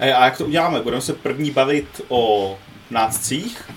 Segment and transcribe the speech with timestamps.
[0.00, 0.80] E, a jak to uděláme?
[0.80, 2.56] Budeme se první bavit o
[2.90, 3.70] nácích,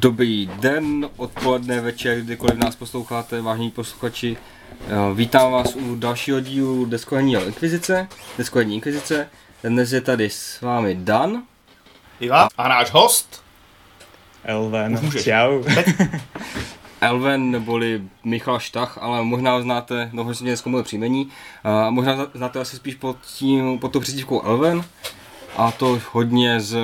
[0.00, 4.36] Dobrý den, odpoledne, večer, kdykoliv nás posloucháte, vážení posluchači.
[4.72, 9.28] Eh, vítám vás u dalšího dílu Deskoherní inkvizice, Deskoherní inkvizice.
[9.64, 11.42] Dnes je tady s vámi Dan.
[12.20, 13.42] Iva a náš host.
[14.44, 15.62] Elven, čau.
[17.00, 21.28] Elven neboli Michal Štach, ale možná ho znáte, no hodně dneska moje příjmení,
[21.64, 24.84] a možná znáte asi spíš pod, tím, pod tou přezdívkou Elven,
[25.56, 26.78] a to hodně z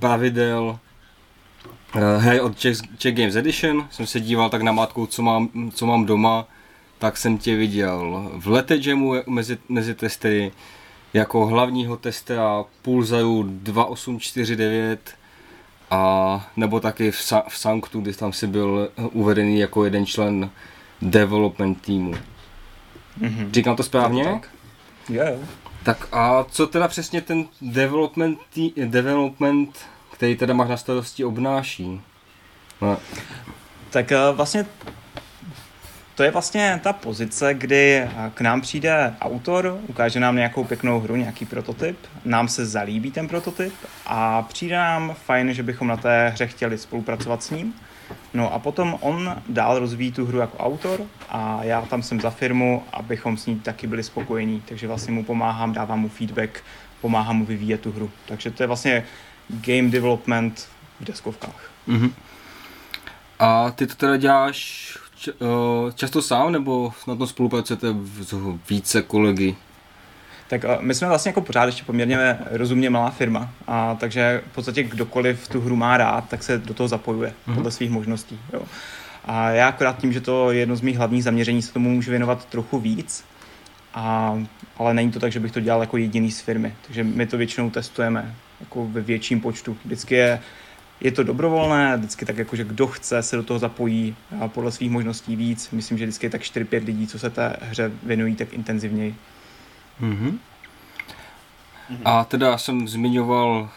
[0.00, 0.78] pravidel
[1.96, 5.70] Uh, hej, od Czech, Czech Games Edition jsem se díval tak na matku, co mám,
[5.74, 6.46] co mám doma,
[6.98, 10.52] tak jsem tě viděl v Lete Jamu mezi, mezi testy
[11.14, 15.14] jako hlavního testera Pulsaru 2849
[15.90, 20.50] a nebo taky v, Sa- v Sanctu, kdy tam si byl uvedený jako jeden člen
[21.02, 22.14] development týmu.
[23.20, 23.50] Mm-hmm.
[23.50, 24.24] Říkám to správně?
[24.24, 24.48] Tak.
[25.08, 25.38] Yeah.
[25.82, 29.78] Tak a co teda přesně ten development, tý, development
[30.22, 32.00] který teda máš na starosti, obnáší?
[32.80, 32.98] No.
[33.90, 34.66] Tak eh, vlastně
[36.14, 41.00] to je vlastně ta pozice, kdy eh, k nám přijde autor, ukáže nám nějakou pěknou
[41.00, 43.74] hru, nějaký prototyp, nám se zalíbí ten prototyp
[44.06, 47.74] a přijde nám fajn, že bychom na té hře chtěli spolupracovat s ním.
[48.34, 52.30] No a potom on dál rozvíjí tu hru jako autor a já tam jsem za
[52.30, 54.62] firmu, abychom s ní taky byli spokojení.
[54.68, 56.64] Takže vlastně mu pomáhám, dávám mu feedback,
[57.00, 58.10] pomáhám mu vyvíjet tu hru.
[58.26, 59.04] Takže to je vlastně
[59.48, 60.68] game development
[61.00, 61.70] v deskovkách.
[61.88, 62.12] Mm-hmm.
[63.38, 64.98] A ty to teda děláš
[65.40, 67.86] uh, často sám, nebo na tom spolupracujete
[68.20, 68.34] s
[68.70, 69.56] více kolegy?
[70.48, 74.54] Tak uh, my jsme vlastně jako pořád ještě poměrně rozumně malá firma, a takže v
[74.54, 77.54] podstatě kdokoliv tu hru má rád, tak se do toho zapojuje mm-hmm.
[77.54, 78.40] podle svých možností.
[78.52, 78.62] Jo.
[79.24, 82.10] A já akorát tím, že to je jedno z mých hlavních zaměření, se tomu můžu
[82.10, 83.24] věnovat trochu víc,
[83.94, 84.38] a,
[84.76, 86.74] ale není to tak, že bych to dělal jako jediný z firmy.
[86.86, 89.76] Takže my to většinou testujeme jako ve větším počtu.
[89.84, 90.40] Vždycky je,
[91.00, 94.72] je to dobrovolné, vždycky tak jako, že kdo chce se do toho zapojí a podle
[94.72, 95.70] svých možností víc.
[95.70, 99.14] Myslím, že vždycky je tak 4-5 lidí, co se té hře věnují tak intenzivněji.
[100.00, 100.38] Mm-hmm.
[102.04, 103.70] A teda jsem zmiňoval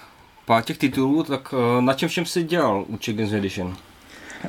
[0.46, 3.78] pár těch titulů, tak eh, na čem všem jsi dělal u Check Edition?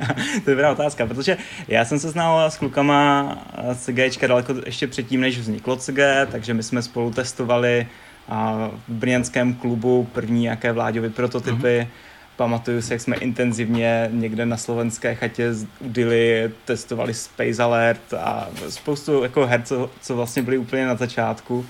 [0.43, 1.37] to je dobrá otázka, protože
[1.67, 3.37] já jsem se znal s klukama
[3.73, 5.99] z CGčka daleko ještě předtím, než vzniklo CG,
[6.31, 7.87] takže my jsme spolu testovali
[8.29, 11.79] a v brněnském klubu první nějaké vláďovy prototypy.
[11.81, 11.87] Mm-hmm.
[12.35, 18.49] Pamatuju si, jak jsme intenzivně někde na slovenské chatě z Dili testovali Space Alert a
[18.69, 21.65] spoustu jako her, co, co vlastně byly úplně na začátku.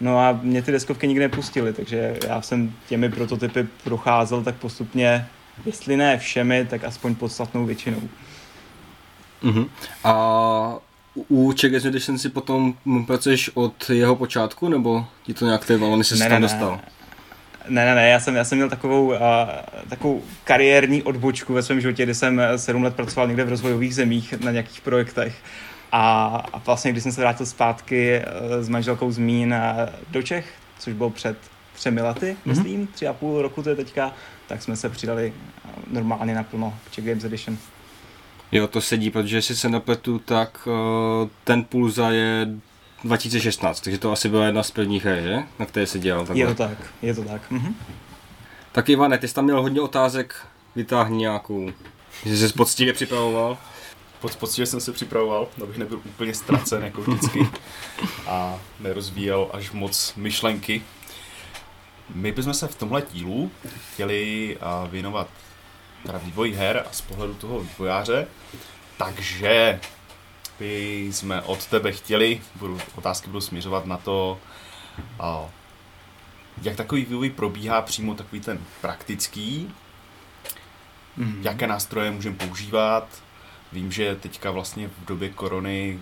[0.00, 5.26] No a mě ty deskovky nikdy nepustily, takže já jsem těmi prototypy procházel tak postupně,
[5.64, 8.02] jestli ne všemi, tak aspoň podstatnou většinou.
[9.42, 9.68] Uh-huh.
[10.04, 10.76] A
[11.28, 12.74] u Czech Edition si potom
[13.06, 16.80] pracuješ od jeho počátku, nebo ti to nějak ty balony se ne, tam ne, dostal?
[17.68, 19.18] Ne, ne, ne, já jsem, já jsem měl takovou, uh,
[19.88, 24.32] takovou kariérní odbočku ve svém životě, kdy jsem sedm let pracoval někde v rozvojových zemích
[24.32, 25.34] na nějakých projektech.
[25.92, 29.54] A, a vlastně, když jsem se vrátil zpátky uh, s manželkou z Mín
[30.10, 31.36] do Čech, což bylo před
[31.76, 32.48] třemi lety, mm-hmm.
[32.48, 34.12] myslím, tři a půl roku to je teďka,
[34.46, 35.32] tak jsme se přidali
[35.90, 37.58] normálně naplno k Czech Games Edition.
[38.52, 40.68] Jo, to sedí, protože jestli se nepletu, tak
[41.22, 42.48] uh, ten Pulza je
[43.04, 45.42] 2016, takže to asi byla jedna z prvních her, že?
[45.58, 46.26] Na které se dělal.
[46.26, 46.42] Takhle.
[46.42, 47.50] Je to tak, je to tak.
[47.50, 47.74] Mhm.
[48.72, 50.34] Tak Ivane, ty jsi tam měl hodně otázek,
[50.76, 51.70] vytáhni nějakou,
[52.26, 53.58] že jsi poctivě připravoval.
[54.20, 57.48] Pod, poctivě jsem se připravoval, abych nebyl úplně ztracen jako vždycky
[58.26, 60.82] a nerozvíjel až moc myšlenky.
[62.14, 63.50] My bychom se v tomhle dílu
[63.92, 64.58] chtěli
[64.90, 65.28] věnovat
[66.06, 68.26] teda vývoj her a z pohledu toho vývojáře.
[68.98, 69.80] Takže
[70.58, 74.38] by jsme od tebe chtěli, budu, otázky budou směřovat na to,
[75.20, 75.44] a,
[76.62, 79.74] jak takový vývoj probíhá přímo takový ten praktický,
[81.18, 81.38] mm-hmm.
[81.42, 83.22] jaké nástroje můžeme používat.
[83.72, 86.00] Vím, že teďka vlastně v době korony,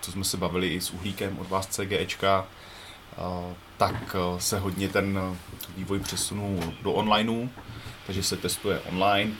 [0.00, 2.46] co jsme se bavili i s Uhlíkem od vás CGEčka,
[3.76, 5.36] tak se hodně ten
[5.76, 7.48] vývoj přesunul do onlineu,
[8.06, 9.32] takže se testuje online.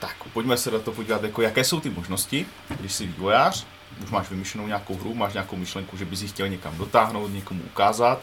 [0.00, 2.46] Tak, pojďme se na to podívat, jako jaké jsou ty možnosti,
[2.80, 3.66] když jsi vývojář,
[4.04, 7.62] už máš vymyšlenou nějakou hru, máš nějakou myšlenku, že bys ji chtěl někam dotáhnout, někomu
[7.62, 8.20] ukázat.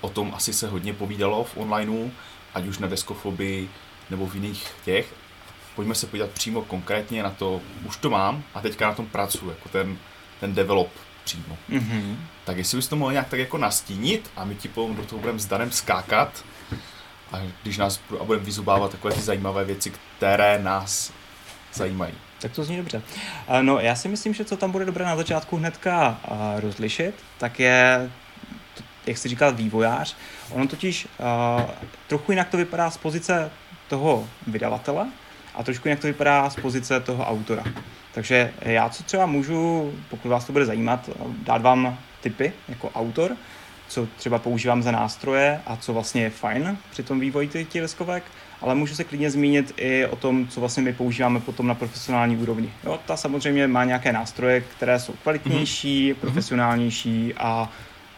[0.00, 2.10] O tom asi se hodně povídalo v onlineu,
[2.54, 3.70] ať už na deskofobii
[4.10, 5.14] nebo v jiných těch.
[5.76, 9.48] Pojďme se podívat přímo konkrétně na to, už to mám a teďka na tom pracuji,
[9.48, 9.98] jako ten,
[10.40, 10.90] ten develop
[11.24, 11.58] přímo.
[11.70, 12.16] Mm-hmm.
[12.44, 15.20] Tak jestli bys to mohl nějak tak jako nastínit a my ti potom do toho
[15.20, 16.44] budeme s Danem skákat
[17.32, 21.12] a když nás a budeme vyzubávat takové ty zajímavé věci, které nás
[21.74, 22.14] zajímají.
[22.40, 23.02] Tak to zní dobře.
[23.60, 26.20] No, já si myslím, že co tam bude dobré na začátku hnedka
[26.56, 28.10] rozlišit, tak je,
[29.06, 30.16] jak jsi říkal, vývojář.
[30.50, 31.62] Ono totiž uh,
[32.08, 33.50] trochu jinak to vypadá z pozice
[33.88, 35.06] toho vydavatele
[35.54, 37.64] a trošku jinak to vypadá z pozice toho autora.
[38.14, 41.10] Takže já co třeba můžu, pokud vás to bude zajímat,
[41.42, 43.36] dát vám tipy jako autor,
[43.88, 48.24] co třeba používám za nástroje a co vlastně je fajn při tom vývoji těch deskovek,
[48.60, 52.36] ale můžu se klidně zmínit i o tom, co vlastně my používáme potom na profesionální
[52.36, 52.72] úrovni.
[52.84, 56.16] Jo, ta samozřejmě má nějaké nástroje, které jsou kvalitnější, mm-hmm.
[56.16, 57.68] profesionálnější a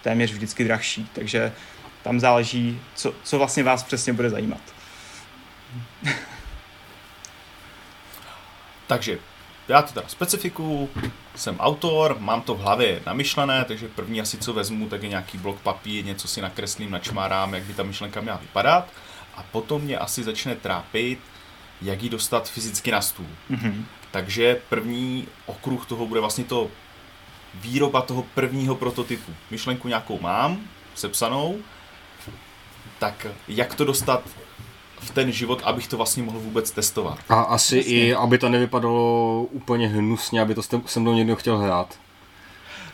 [0.03, 1.53] téměř vždycky drahší, takže
[2.03, 4.61] tam záleží, co, co vlastně vás přesně bude zajímat.
[8.87, 9.19] takže
[9.69, 10.91] já to teda specifiku,
[11.35, 15.39] jsem autor, mám to v hlavě namyšlené, takže první asi co vezmu, tak je nějaký
[15.39, 18.89] blok papír, něco si nakreslím, načmárám, jak by ta myšlenka měla vypadat
[19.37, 21.19] a potom mě asi začne trápit,
[21.83, 23.27] jak ji dostat fyzicky na stůl.
[23.51, 23.85] Mm-hmm.
[24.11, 26.71] Takže první okruh toho bude vlastně to
[27.55, 29.35] výroba toho prvního prototypu.
[29.51, 30.61] Myšlenku nějakou mám,
[30.95, 31.59] sepsanou,
[32.99, 34.23] tak jak to dostat
[35.01, 37.19] v ten život, abych to vlastně mohl vůbec testovat.
[37.29, 37.95] A asi vlastně.
[37.95, 41.99] i, aby to nevypadalo úplně hnusně, aby to se mnou někdo chtěl hrát.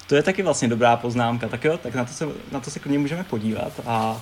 [0.07, 2.79] To je taky vlastně dobrá poznámka, tak jo, tak na to se, na to se
[2.79, 4.21] klidně můžeme podívat a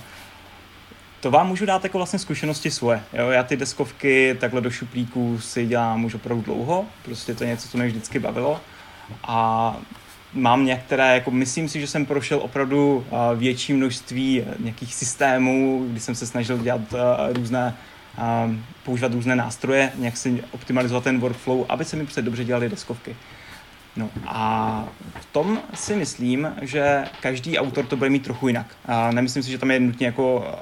[1.21, 3.03] to vám můžu dát jako vlastně zkušenosti svoje.
[3.13, 3.29] Jo?
[3.29, 7.69] Já ty deskovky takhle do šuplíků si dělám už opravdu dlouho, prostě to je něco,
[7.69, 8.61] co mě vždycky bavilo
[9.23, 9.75] a
[10.33, 13.05] mám některé, jako myslím si, že jsem prošel opravdu
[13.35, 16.81] větší množství nějakých systémů, kdy jsem se snažil dělat
[17.31, 17.75] různé,
[18.83, 23.15] používat různé nástroje, nějak si optimalizovat ten workflow, aby se mi prostě dobře dělaly deskovky.
[23.95, 24.85] No a
[25.19, 28.67] v tom si myslím, že každý autor to bude mít trochu jinak.
[29.11, 30.55] Nemyslím si, že tam je nutně jako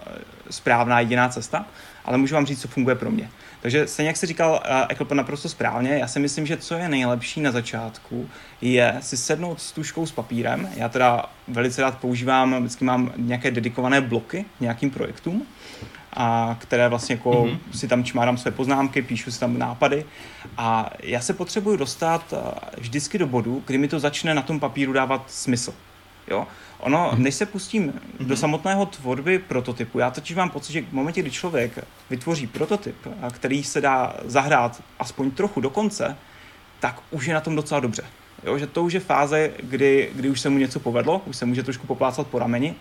[0.49, 1.65] správná jediná cesta,
[2.05, 3.29] ale můžu vám říct, co funguje pro mě.
[3.61, 7.41] Takže stejně jak jsi říkal Eklpa naprosto správně, já si myslím, že co je nejlepší
[7.41, 8.29] na začátku,
[8.61, 10.69] je si sednout s tuškou s papírem.
[10.75, 15.47] Já teda velice rád používám, vždycky mám nějaké dedikované bloky nějakým projektům,
[16.13, 17.57] a které vlastně jako mm-hmm.
[17.73, 20.05] si tam čmárám své poznámky, píšu si tam nápady
[20.57, 22.33] a já se potřebuju dostat
[22.77, 25.73] vždycky do bodu, kdy mi to začne na tom papíru dávat smysl.
[26.29, 26.47] Jo?
[26.79, 28.25] Ono, než se pustím mm-hmm.
[28.25, 31.79] do samotného tvorby prototypu, já totiž mám pocit, že v momentě, kdy člověk
[32.09, 32.95] vytvoří prototyp,
[33.31, 36.17] který se dá zahrát aspoň trochu do konce,
[36.79, 38.03] tak už je na tom docela dobře.
[38.43, 41.45] Jo, že to už je fáze, kdy, kdy už se mu něco povedlo, už se
[41.45, 42.75] může trošku poplácat po rameni,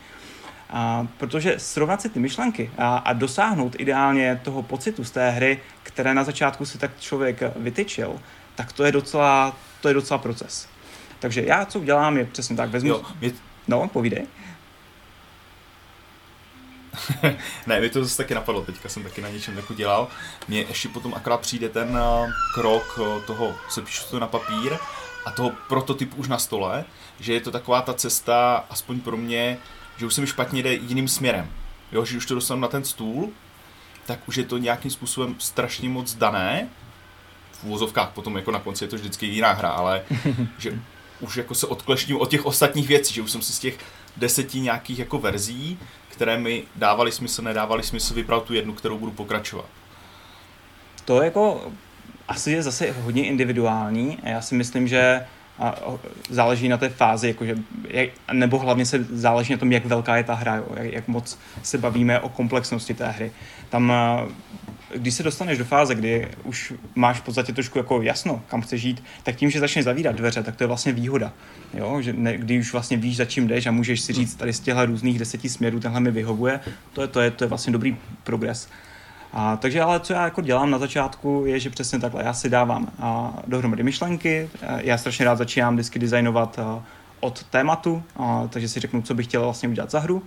[0.71, 5.61] a, protože srovnat si ty myšlenky a, a dosáhnout ideálně toho pocitu z té hry,
[5.83, 8.21] které na začátku si tak člověk vytyčil,
[8.55, 10.69] tak to je docela, to je docela proces.
[11.20, 12.88] Takže já, co udělám, je přesně tak, vezmu...
[12.88, 13.32] Jo, mě,
[13.69, 14.26] No, povídej.
[17.67, 20.09] ne, mi to zase taky napadlo, teďka jsem taky na něčem jako dělal.
[20.49, 24.76] Mně ještě potom akorát přijde ten uh, krok uh, toho, se píšu to na papír
[25.26, 26.85] a toho prototypu už na stole,
[27.21, 29.59] že je to taková ta cesta, aspoň pro mě,
[29.97, 31.50] že už se mi špatně jde jiným směrem.
[31.92, 33.31] Jo, že už to dostanu na ten stůl,
[34.07, 36.69] tak už je to nějakým způsobem strašně moc dané.
[37.52, 40.02] V úvozovkách potom jako na konci je to vždycky jiná hra, ale
[40.59, 40.81] že
[41.20, 43.78] už jako se odklešním od těch ostatních věcí, že už jsem si z těch
[44.16, 49.12] deseti nějakých jako verzí, které mi dávaly smysl, nedávaly smysl, vybral tu jednu, kterou budu
[49.12, 49.66] pokračovat.
[51.04, 51.72] To jako
[52.28, 54.18] asi je zase hodně individuální.
[54.22, 55.26] Já si myslím, že
[55.58, 55.75] a
[56.30, 57.56] záleží na té fázi, jakože,
[57.88, 61.08] jak, nebo hlavně se záleží na tom, jak velká je ta hra, jo, jak, jak
[61.08, 63.32] moc se bavíme o komplexnosti té hry.
[63.68, 63.92] Tam
[64.95, 68.80] když se dostaneš do fáze, kdy už máš v podstatě trošku jako jasno, kam chceš
[68.80, 71.33] žít, tak tím, že začneš zavírat dveře, tak to je vlastně výhoda.
[71.75, 72.02] Jo?
[72.02, 74.61] Že ne, když už vlastně víš, za čím jdeš a můžeš si říct, tady z
[74.61, 76.61] těchto různých deseti směrů tenhle mi vyhovuje,
[76.92, 78.68] to je, to je, to je vlastně dobrý progres.
[79.33, 82.49] A, takže ale co já jako dělám na začátku je, že přesně takhle, já si
[82.49, 86.85] dávám a, dohromady myšlenky, a, já strašně rád začínám vždycky designovat a,
[87.20, 90.22] od tématu, a, takže si řeknu, co bych chtěl vlastně udělat za hru.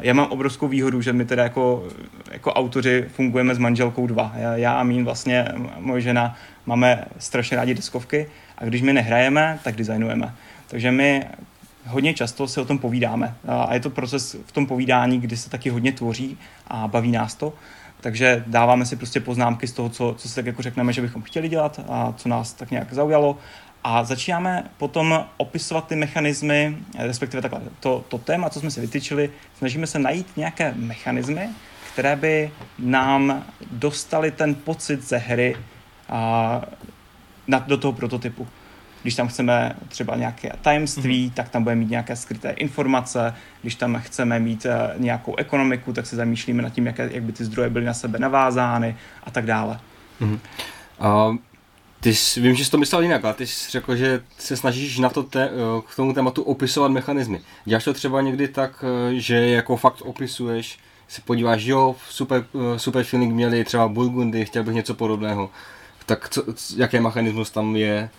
[0.00, 1.88] Já mám obrovskou výhodu, že my teda jako,
[2.30, 4.32] jako autoři fungujeme s manželkou dva.
[4.36, 5.48] Já, já a Mín vlastně,
[5.78, 6.36] moje žena,
[6.66, 8.26] máme strašně rádi deskovky
[8.58, 10.34] a když my nehrajeme, tak designujeme.
[10.66, 11.26] Takže my
[11.86, 13.34] hodně často si o tom povídáme.
[13.48, 17.34] A je to proces v tom povídání, kdy se taky hodně tvoří a baví nás
[17.34, 17.52] to.
[18.00, 21.22] Takže dáváme si prostě poznámky z toho, co, co si tak jako řekneme, že bychom
[21.22, 23.38] chtěli dělat a co nás tak nějak zaujalo
[23.84, 29.30] A začínáme potom opisovat ty mechanismy, respektive takhle, to, to téma, co jsme si vytyčili,
[29.58, 31.48] snažíme se najít nějaké mechanismy,
[31.92, 35.56] které by nám dostali ten pocit ze hry
[36.08, 36.62] a,
[37.46, 38.48] na, do toho prototypu.
[39.02, 41.34] Když tam chceme třeba nějaké tajemství, mm-hmm.
[41.34, 43.34] tak tam budeme mít nějaké skryté informace.
[43.62, 47.32] Když tam chceme mít uh, nějakou ekonomiku, tak se zamýšlíme nad tím, jak, jak by
[47.32, 49.80] ty zdroje byly na sebe navázány a tak dále.
[50.20, 50.38] Mm-hmm.
[51.30, 51.36] Uh...
[52.02, 54.98] Ty jsi, vím, že jsi to myslel jinak, ale ty jsi řekl, že se snažíš
[54.98, 57.40] na to te, eh, k tomu tématu opisovat mechanismy.
[57.64, 60.78] Děláš to třeba někdy tak, eh, že jako fakt opisuješ,
[61.08, 62.44] se podíváš, jo, super,
[62.76, 65.50] super feeling měli třeba Burgundy, chtěl bych něco podobného.
[66.06, 66.44] Tak co,
[66.76, 68.10] jaký mechanismus tam je?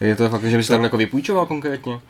[0.00, 2.00] Je to fakt, že bys to takhle jako vypůjčoval konkrétně?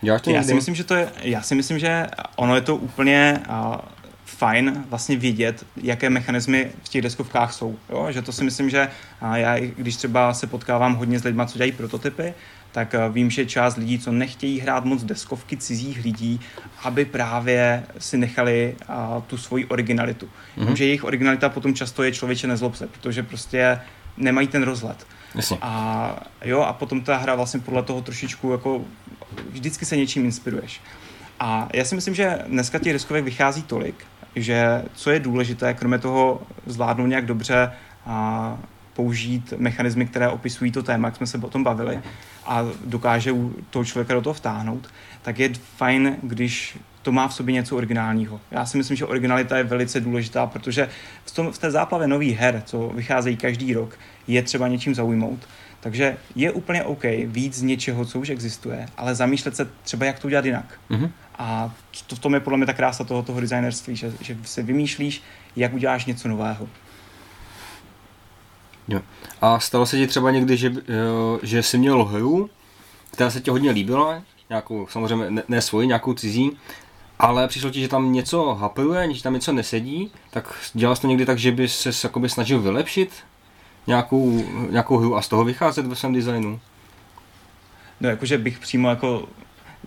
[0.00, 2.76] Děláš to já si myslím, že to je, já si myslím, že ono je to
[2.76, 3.76] úplně uh,
[4.42, 7.78] fajn vlastně vědět, jaké mechanismy v těch deskovkách jsou.
[7.90, 8.06] Jo?
[8.10, 8.88] Že to si myslím, že
[9.34, 12.34] já, když třeba se potkávám hodně s lidmi, co dělají prototypy,
[12.72, 16.40] tak uh, vím, že část lidí, co nechtějí hrát moc deskovky cizích lidí,
[16.82, 20.28] aby právě si nechali uh, tu svoji originalitu.
[20.58, 20.72] Mm-hmm.
[20.72, 23.80] Že jejich originalita potom často je člověče nezlobce, protože prostě
[24.16, 25.06] nemají ten rozhled.
[25.34, 25.58] Jasně.
[25.60, 28.84] A jo, a potom ta hra vlastně podle toho trošičku jako
[29.50, 30.80] vždycky se něčím inspiruješ.
[31.40, 33.94] A já si myslím, že dneska těch deskovek vychází tolik,
[34.36, 37.72] že co je důležité, kromě toho zvládnout nějak dobře
[38.06, 38.58] a
[38.92, 42.00] použít mechanismy, které opisují to téma, jak jsme se o tom bavili,
[42.46, 43.34] a dokáže
[43.70, 44.88] toho člověka do toho vtáhnout,
[45.22, 48.40] tak je fajn, když to má v sobě něco originálního.
[48.50, 50.88] Já si myslím, že originalita je velice důležitá, protože
[51.24, 55.48] v, tom, v té záplavě nových her, co vycházejí každý rok, je třeba něčím zaujmout.
[55.82, 60.18] Takže je úplně OK víc z něčeho, co už existuje, ale zamýšlet se třeba, jak
[60.18, 60.80] to udělat jinak.
[60.90, 61.10] Mm-hmm.
[61.38, 61.74] A
[62.06, 65.22] to v tom je podle mě ta krása toho, toho designerství, že, že se vymýšlíš,
[65.56, 66.68] jak uděláš něco nového.
[68.88, 69.00] Jo.
[69.40, 70.72] A stalo se ti třeba někdy, že,
[71.42, 72.50] že jsi měl hru,
[73.10, 76.50] která se ti hodně líbila, nějakou, samozřejmě ne, ne svoji, nějakou cizí,
[77.18, 81.08] ale přišlo ti, že tam něco hapuje, že tam něco nesedí, tak dělal jsi to
[81.08, 83.10] někdy tak, že bys se jakoby snažil vylepšit
[83.86, 86.60] nějakou, nějakou hru a z toho vycházet ve svém designu?
[88.00, 89.28] No jakože bych přímo jako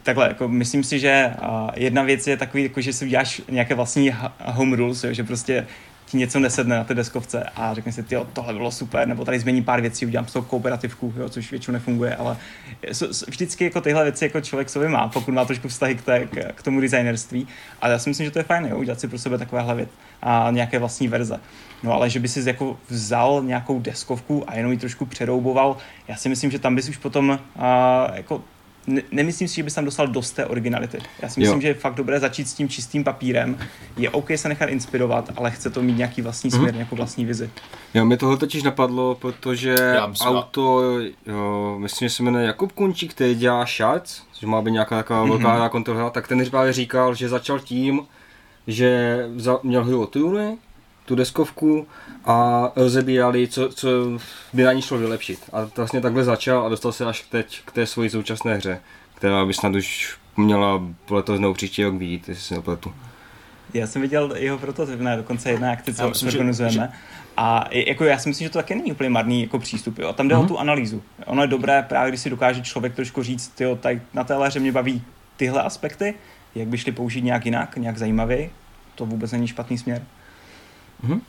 [0.03, 1.33] takhle, jako myslím si, že
[1.75, 5.67] jedna věc je takový, jako, že si uděláš nějaké vlastní home rules, jo, že prostě
[6.05, 9.39] ti něco nesedne na té deskovce a řekne si, ty tohle bylo super, nebo tady
[9.39, 12.37] změní pár věcí, udělám z toho kooperativku, jo, což většinou nefunguje, ale
[13.27, 16.63] vždycky jako tyhle věci jako člověk sobě má, pokud má trošku vztahy k, té, k
[16.63, 17.47] tomu designerství,
[17.81, 19.89] ale já si myslím, že to je fajn, jo, udělat si pro sebe takovéhle věc
[20.21, 21.39] a nějaké vlastní verze.
[21.83, 25.77] No ale že by si jako vzal nějakou deskovku a jenom ji trošku přerouboval,
[26.07, 27.35] já si myslím, že tam bys už potom uh,
[28.15, 28.41] jako
[28.87, 30.97] ne, nemyslím si, že bys tam dostal dost té originality.
[31.21, 31.61] Já si myslím, jo.
[31.61, 33.57] že je fakt dobré začít s tím čistým papírem.
[33.97, 36.75] Je OK se nechat inspirovat, ale chce to mít nějaký vlastní směr, mm-hmm.
[36.75, 37.49] nějakou vlastní vizi.
[37.93, 39.75] Jo, mě tohle totiž napadlo, protože
[40.07, 40.81] myslím, auto,
[41.25, 45.25] jo, myslím, že se jmenuje Jakub Kunčík, který dělá Shards, že má být nějaká taková
[45.25, 45.29] mm-hmm.
[45.29, 48.01] velká kontrola, tak ten právě říkal, že začal tím,
[48.67, 49.19] že
[49.63, 50.57] měl hru o Tuny,
[51.05, 51.87] tu deskovku
[52.25, 53.87] a rozebírali, co, co
[54.53, 55.39] by na ní šlo vylepšit.
[55.53, 58.79] A vlastně takhle začal a dostal se až teď k té svoji současné hře,
[59.15, 62.93] která by snad už měla letos nebo příští rok vidět, jestli se nepletu.
[63.73, 66.73] Já jsem viděl jeho prototyp na dokonce jedné akci, co myslím, organizujeme.
[66.73, 66.97] Že,
[67.37, 69.99] A jako já si myslím, že to taky není úplně marný jako přístup.
[69.99, 70.13] Jo.
[70.13, 70.39] Tam jde mm-hmm.
[70.39, 70.47] o mhm.
[70.47, 71.03] tu analýzu.
[71.25, 74.59] Ono je dobré právě, když si dokáže člověk trošku říct, jo, tak na téhle hře
[74.59, 75.03] mě baví
[75.37, 76.13] tyhle aspekty,
[76.55, 78.49] jak by šli použít nějak jinak, nějak zajímavý,
[78.95, 80.01] to vůbec není špatný směr.
[81.03, 81.21] Mm-hmm.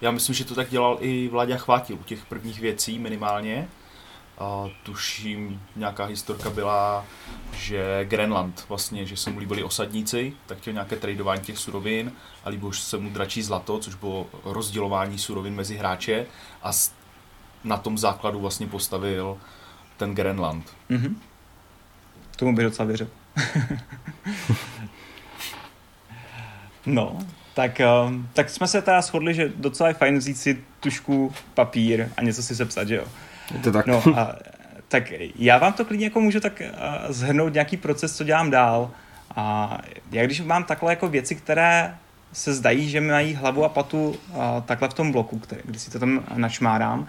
[0.00, 3.68] Já myslím, že to tak dělal i Vláďa Chvátil u těch prvních věcí minimálně.
[4.38, 7.06] A tuším, nějaká historka byla,
[7.52, 12.12] že Grenland vlastně, že se mu líbili osadníci, tak chtěl nějaké tradování těch surovin
[12.44, 16.26] a líbilo se mu dračí zlato, což bylo rozdělování surovin mezi hráče
[16.62, 16.70] a
[17.64, 19.38] na tom základu vlastně postavil
[19.96, 20.74] ten Grenland.
[20.90, 21.14] Mm-hmm.
[22.36, 23.08] Tomu bych docela věřil.
[26.86, 27.18] no,
[27.54, 32.08] tak, ehm, tak jsme se teda shodli, že docela je fajn vzít si tušku, papír
[32.16, 33.04] a něco si sepsat, že jo?
[33.54, 33.86] Je to tak.
[33.86, 34.36] No, a,
[34.88, 36.62] tak já vám to klidně jako můžu tak
[37.08, 38.90] zhrnout nějaký proces, co dělám dál.
[39.36, 39.78] A
[40.10, 41.94] já když mám takhle jako věci, které
[42.32, 45.90] se zdají, že mají hlavu a patu a takhle v tom bloku, který, když si
[45.90, 47.06] to tam načmárám,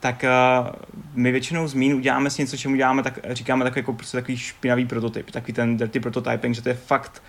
[0.00, 0.68] tak uh,
[1.14, 4.36] my většinou z mín uděláme si něco, čemu děláme, tak říkáme takový, jako prostě takový
[4.36, 7.22] špinavý prototyp, takový ten dirty prototyping, že to je fakt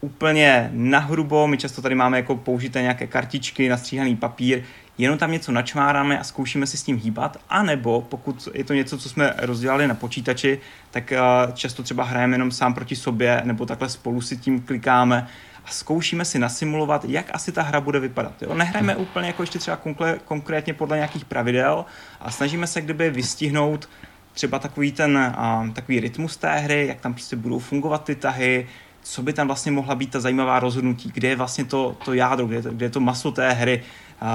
[0.00, 4.62] úplně nahrubo, my často tady máme jako použité nějaké kartičky, nastříhaný papír,
[4.98, 8.98] jenom tam něco načmáráme a zkoušíme si s tím hýbat, anebo pokud je to něco,
[8.98, 11.12] co jsme rozdělali na počítači, tak
[11.54, 15.26] často třeba hrajeme jenom sám proti sobě, nebo takhle spolu si tím klikáme
[15.64, 18.42] a zkoušíme si nasimulovat, jak asi ta hra bude vypadat.
[18.42, 18.54] Jo?
[18.54, 19.78] Nehrajeme úplně jako ještě třeba
[20.24, 21.84] konkrétně podle nějakých pravidel
[22.20, 23.88] a snažíme se kdyby vystihnout
[24.32, 28.68] třeba takový ten a, takový rytmus té hry, jak tam prostě budou fungovat ty tahy,
[29.10, 32.46] co by tam vlastně mohla být ta zajímavá rozhodnutí, kde je vlastně to, to jádro,
[32.46, 33.82] kde je to, kde je to maso té hry,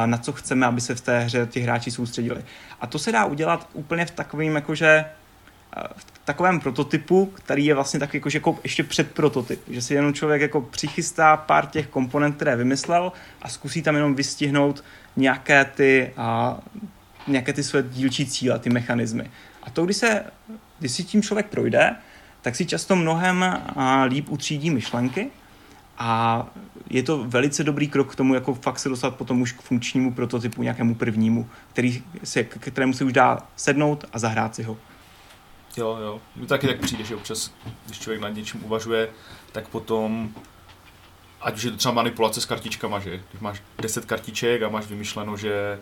[0.06, 2.44] na co chceme, aby se v té hře ti hráči soustředili.
[2.82, 5.06] A to se dá udělat úplně v takovým jakože
[5.98, 10.14] v takovém prototypu, který je vlastně takový jakože jako ještě před prototyp, že si jenom
[10.14, 14.84] člověk jako přichystá pár těch komponent, které vymyslel a zkusí tam jenom vystihnout
[15.16, 16.58] nějaké ty, a,
[17.28, 19.32] nějaké ty své dílčí cíle, ty mechanismy.
[19.64, 20.24] A to, když se,
[20.80, 21.96] když si tím člověk projde,
[22.46, 23.64] tak si často mnohem
[24.08, 25.30] líp utřídí myšlenky
[25.98, 26.46] a
[26.90, 30.14] je to velice dobrý krok k tomu, jako fakt se dostat potom už k funkčnímu
[30.14, 34.78] prototypu, nějakému prvnímu, který se, k kterému se už dá sednout a zahrát si ho.
[35.78, 36.22] Jo, jo.
[36.36, 37.52] Mně taky tak přijde, že občas,
[37.86, 39.10] když člověk nad něčím uvažuje,
[39.52, 40.34] tak potom,
[41.42, 44.86] ať už je to třeba manipulace s kartičkama, že když máš 10 kartiček a máš
[44.86, 45.80] vymyšleno, že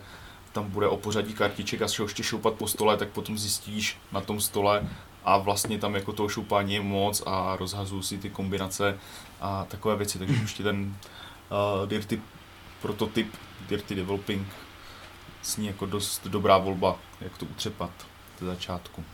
[0.52, 1.88] tam bude o pořadí kartiček a
[2.22, 4.88] šoupat po stole, tak potom zjistíš na tom stole
[5.24, 8.98] a vlastně tam jako toho šoupání je moc a rozhazují si ty kombinace
[9.40, 10.96] a takové věci, takže už ten
[11.80, 12.20] uh, Dirty
[12.82, 13.34] prototyp,
[13.68, 14.48] Dirty Developing
[15.42, 17.90] sní jako dost dobrá volba, jak to utřepat
[18.40, 19.04] ze začátku.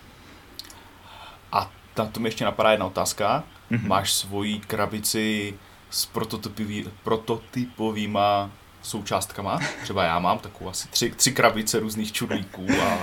[1.53, 3.45] A tam to mi ještě napadá jedna otázka.
[3.71, 3.87] Mm-hmm.
[3.87, 5.55] Máš svoji krabici
[5.91, 8.51] s prototypový, prototypovýma
[8.83, 9.59] součástkama.
[9.83, 12.99] Třeba já mám takovou asi tři, tři krabice různých čudlíků a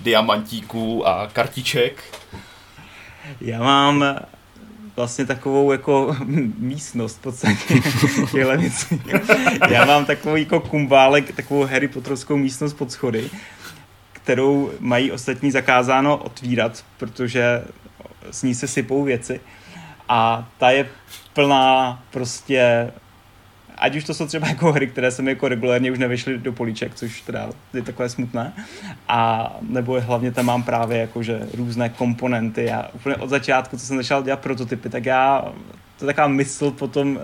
[0.00, 2.18] diamantíků a kartiček.
[3.40, 4.04] Já mám
[4.96, 6.16] vlastně takovou jako
[6.58, 7.74] místnost v podstatě.
[9.68, 13.30] Já mám takový jako kumbálek, takovou Harry Potterovskou místnost pod schody,
[14.12, 17.64] kterou mají ostatní zakázáno otvírat, protože
[18.30, 19.40] s ní se sypou věci.
[20.08, 20.88] A ta je
[21.32, 22.92] plná prostě
[23.82, 26.52] ať už to jsou třeba jako hry, které se mi jako regulárně už nevyšly do
[26.52, 28.52] políček, což teda je takové smutné,
[29.08, 32.64] a nebo hlavně tam mám právě jakože různé komponenty.
[32.64, 35.52] Já úplně od začátku, co jsem začal dělat prototypy, tak já
[35.98, 37.20] to taková mysl potom,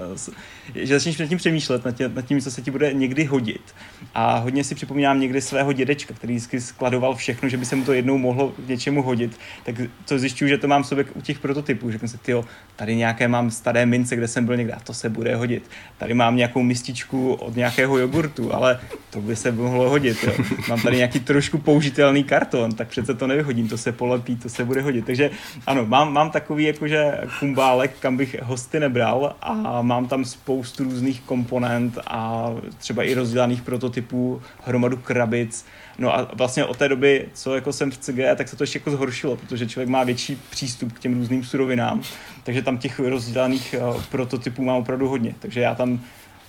[0.75, 3.75] že začneš nad tím přemýšlet, nad tím, nad tím, co se ti bude někdy hodit.
[4.15, 7.85] A hodně si připomínám někdy svého dědečka, který vždycky skladoval všechno, že by se mu
[7.85, 9.39] to jednou mohlo něčemu hodit.
[9.65, 9.75] Tak
[10.09, 11.91] to zjišťuju, že to mám sobě u těch prototypů.
[11.91, 12.45] Řeknu si, tyjo,
[12.77, 15.71] tady nějaké mám staré mince, kde jsem byl někde, a to se bude hodit.
[15.99, 20.25] Tady mám nějakou mističku od nějakého jogurtu, ale to by se mohlo hodit.
[20.25, 20.33] Jo.
[20.69, 24.65] Mám tady nějaký trošku použitelný karton, tak přece to nevyhodím, to se polepí, to se
[24.65, 25.07] bude hodit.
[25.07, 25.31] Takže
[25.67, 31.21] ano, mám, mám takový jakože kumbálek, kam bych hosty nebral a mám tam spoustu různých
[31.21, 35.67] komponent a třeba i rozdělaných prototypů, hromadu krabic.
[35.99, 38.79] No a vlastně od té doby, co jako jsem v CG, tak se to ještě
[38.79, 42.03] jako zhoršilo, protože člověk má větší přístup k těm různým surovinám,
[42.45, 45.35] takže tam těch rozdělaných uh, prototypů mám opravdu hodně.
[45.39, 46.01] Takže já tam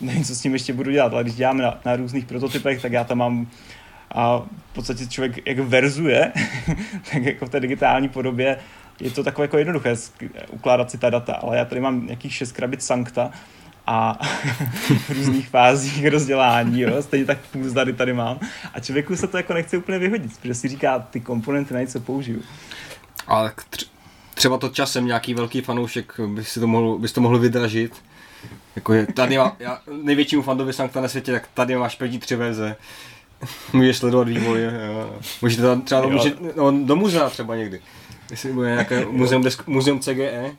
[0.02, 2.92] nevím, co s tím ještě budu dělat, ale když děláme na, na různých prototypech, tak
[2.92, 3.48] já tam mám
[4.16, 4.38] a
[4.72, 6.32] v podstatě člověk jak verzuje,
[7.12, 8.58] tak jako v té digitální podobě
[9.00, 9.96] je to takové jako jednoduché
[10.50, 13.32] ukládat si ta data, ale já tady mám nějakých šest krabic Sankta
[13.92, 14.18] a
[15.08, 18.40] v různých fázích rozdělání, jo, stejně tak půl zdady tady mám
[18.74, 22.00] a člověku se to jako nechce úplně vyhodit, protože si říká, ty komponenty na něco
[22.00, 22.42] použiju.
[23.28, 23.52] Ale
[24.34, 28.04] třeba to časem nějaký velký fanoušek by si to mohl, bys to mohl vydražit,
[28.76, 32.36] jako je, tady má, já, největšímu fandovi Sankta na světě, tak tady máš první tři
[32.36, 32.76] verze.
[33.74, 35.20] Můžeš sledovat vývoj, jo.
[35.42, 37.82] Můžete tam třeba do, může, no, do muzea třeba někdy.
[38.32, 40.52] Jestli bude nějaké muzeum, muzeum CGE,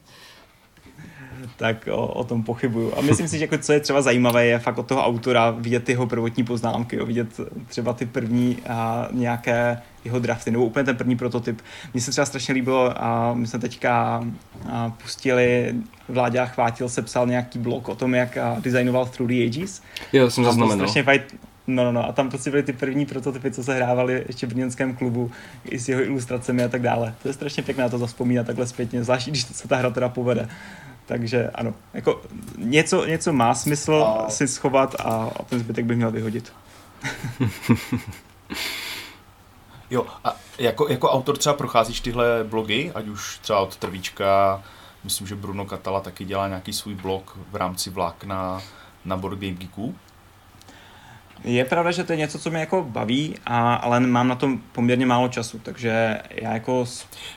[1.60, 2.92] tak o, o tom pochybuju.
[2.98, 5.88] A myslím si, že jako co je třeba zajímavé, je fakt od toho autora vidět
[5.88, 10.96] jeho prvotní poznámky, jo, vidět třeba ty první a, nějaké jeho drafty, nebo úplně ten
[10.96, 11.60] první prototyp.
[11.94, 14.24] Mně se třeba strašně líbilo, a my jsme teďka
[14.70, 15.74] a, pustili,
[16.08, 19.82] Vláďa Chvátil se psal nějaký blog o tom, jak a, designoval Through the Ages.
[20.12, 20.76] Jo, jsem zaznamenal.
[20.76, 21.20] Strašně fajn,
[21.66, 24.48] No, no, no, a tam prostě byly ty první prototypy, co se hrávali ještě v
[24.48, 25.30] brněnském klubu,
[25.64, 27.14] i s jeho ilustracemi a tak dále.
[27.22, 30.48] To je strašně pěkné to zaspomínat takhle zpětně, zvlášť když se ta hra teda povede.
[31.10, 32.20] Takže ano, jako
[32.56, 34.30] něco, něco má smysl a...
[34.30, 36.52] si schovat a, a ten zbytek bych měl vyhodit.
[39.90, 44.62] jo, a jako, jako autor třeba procházíš tyhle blogy, ať už třeba od Trvíčka,
[45.04, 48.62] myslím, že Bruno Katala taky dělá nějaký svůj blog v rámci vlak na,
[49.04, 49.94] na Board Game Geeku.
[51.44, 54.58] Je pravda, že to je něco, co mě jako baví, a, ale mám na tom
[54.58, 56.86] poměrně málo času, takže já jako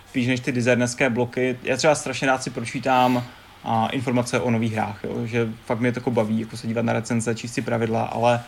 [0.10, 3.24] spíš než ty designerské bloky, já třeba strašně rád si pročítám
[3.64, 5.26] a informace o nových hrách, jo?
[5.26, 8.44] že fakt mě to jako baví, jako se dívat na recenze, číst si pravidla, ale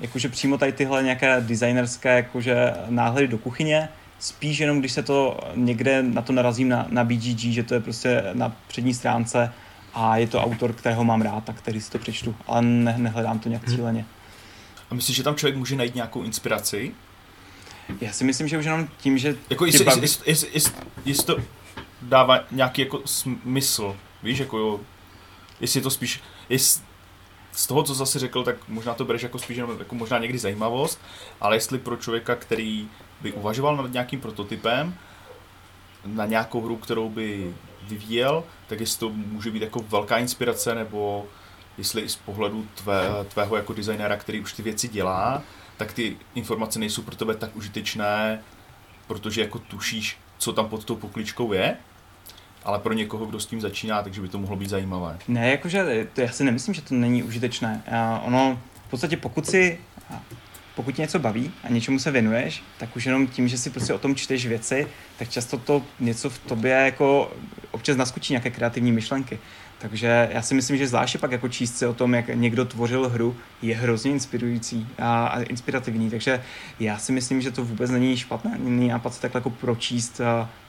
[0.00, 5.38] jakože přímo tady tyhle nějaké designerské jakože náhledy do kuchyně, spíš jenom když se to
[5.54, 9.52] někde na to narazím na, na BGG, že to je prostě na přední stránce
[9.94, 13.38] a je to autor, kterého mám rád a který si to přečtu, ale ne, nehledám
[13.38, 14.04] to nějak cíleně.
[14.90, 16.92] A myslíš, že tam člověk může najít nějakou inspiraci?
[18.00, 19.36] Já si myslím, že už jenom tím, že...
[19.50, 20.72] Jako jestli, jestli, jestli, jestli, jestli,
[21.04, 21.36] jestli to
[22.02, 24.80] dává nějaký jako smysl, víš, jako jo,
[25.60, 26.82] jestli je to spíš, jestli,
[27.52, 31.00] z toho, co zase řekl, tak možná to bereš jako spíš jako možná někdy zajímavost,
[31.40, 32.88] ale jestli pro člověka, který
[33.20, 34.94] by uvažoval nad nějakým prototypem,
[36.04, 41.26] na nějakou hru, kterou by vyvíjel, tak jestli to může být jako velká inspirace, nebo
[41.78, 45.42] jestli i z pohledu tvé, tvého jako designéra, který už ty věci dělá,
[45.76, 48.42] tak ty informace nejsou pro tebe tak užitečné,
[49.06, 51.76] protože jako tušíš, co tam pod tou pokličkou je,
[52.64, 55.18] ale pro někoho, kdo s tím začíná, takže by to mohlo být zajímavé.
[55.28, 57.82] Ne, jakože to já si nemyslím, že to není užitečné.
[57.92, 59.78] A ono, v podstatě pokud si
[60.74, 63.98] pokud něco baví a něčemu se věnuješ, tak už jenom tím, že si prostě o
[63.98, 64.86] tom čteš věci,
[65.18, 67.32] tak často to něco v tobě jako
[67.70, 69.38] občas naskočí nějaké kreativní myšlenky.
[69.80, 73.08] Takže já si myslím, že zvláště pak jako číst se o tom, jak někdo tvořil
[73.08, 76.10] hru, je hrozně inspirující a, a inspirativní.
[76.10, 76.42] Takže
[76.80, 80.20] já si myslím, že to vůbec není špatné, nápad se takhle jako pročíst,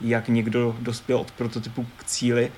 [0.02, 2.52] jak někdo dospěl od prototypu k cíli.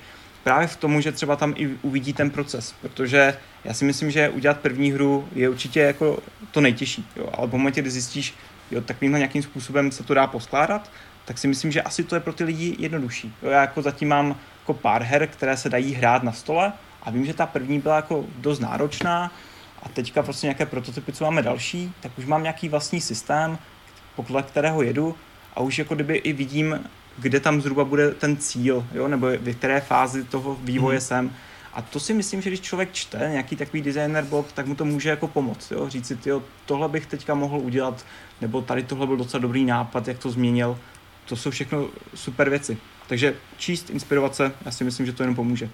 [0.44, 4.28] Právě v tomu, že třeba tam i uvidí ten proces, protože já si myslím, že
[4.28, 6.18] udělat první hru je určitě jako
[6.50, 7.28] to nejtěžší, jo?
[7.32, 8.34] ale v momentě, kdy zjistíš,
[8.70, 10.90] jo, takovýmhle nějakým způsobem se to dá poskládat,
[11.24, 13.34] tak si myslím, že asi to je pro ty lidi jednodušší.
[13.42, 13.50] Jo?
[13.50, 16.72] Já jako zatím mám jako pár her, které se dají hrát na stole
[17.02, 19.32] a vím, že ta první byla jako dost náročná
[19.82, 23.58] a teďka prostě nějaké prototypy, co máme další, tak už mám nějaký vlastní systém,
[24.16, 25.16] podle kterého jedu
[25.54, 26.80] a už jako kdyby i vidím,
[27.18, 29.08] kde tam zhruba bude ten cíl, jo?
[29.08, 31.00] nebo v které fázi toho vývoje mm.
[31.00, 31.32] jsem.
[31.72, 34.84] A to si myslím, že když člověk čte nějaký takový designer blog, tak mu to
[34.84, 35.70] může jako pomoct.
[35.70, 35.88] Jo?
[35.88, 38.06] Říct si, tyjo, tohle bych teďka mohl udělat,
[38.40, 40.78] nebo tady tohle byl docela dobrý nápad, jak to změnil.
[41.24, 42.78] To jsou všechno super věci.
[43.06, 45.70] Takže číst, inspirovat se, já si myslím, že to jenom pomůže.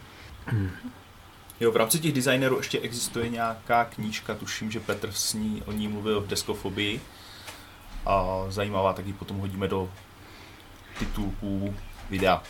[1.60, 5.72] Jo, v rámci těch designerů ještě existuje nějaká knížka, tuším, že Petr s ní o
[5.72, 7.00] ní mluvil v Deskofobii.
[8.06, 9.90] A zajímavá, tak ji potom hodíme do
[10.98, 11.74] titulků
[12.10, 12.42] videa.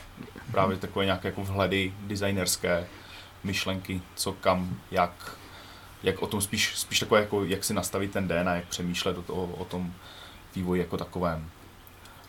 [0.50, 2.86] Právě takové nějaké jako vhledy designerské
[3.44, 5.36] myšlenky, co kam, jak,
[6.02, 9.18] jak o tom spíš, spíš takové jako, jak si nastavit ten den a jak přemýšlet
[9.18, 9.92] o, to, o tom
[10.56, 11.50] vývoji jako takovém.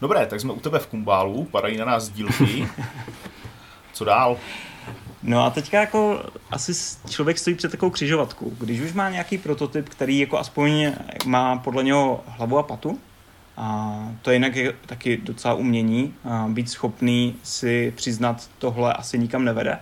[0.01, 2.67] Dobré, tak jsme u tebe v kumbálu, padají na nás dílky.
[3.93, 4.37] Co dál?
[5.23, 6.71] No a teďka jako asi
[7.09, 8.49] člověk stojí před takovou křižovatkou.
[8.49, 10.91] Když už má nějaký prototyp, který jako aspoň
[11.25, 12.99] má podle něho hlavu a patu,
[13.57, 19.19] a to je jinak je taky docela umění, a být schopný si přiznat, tohle asi
[19.19, 19.79] nikam nevede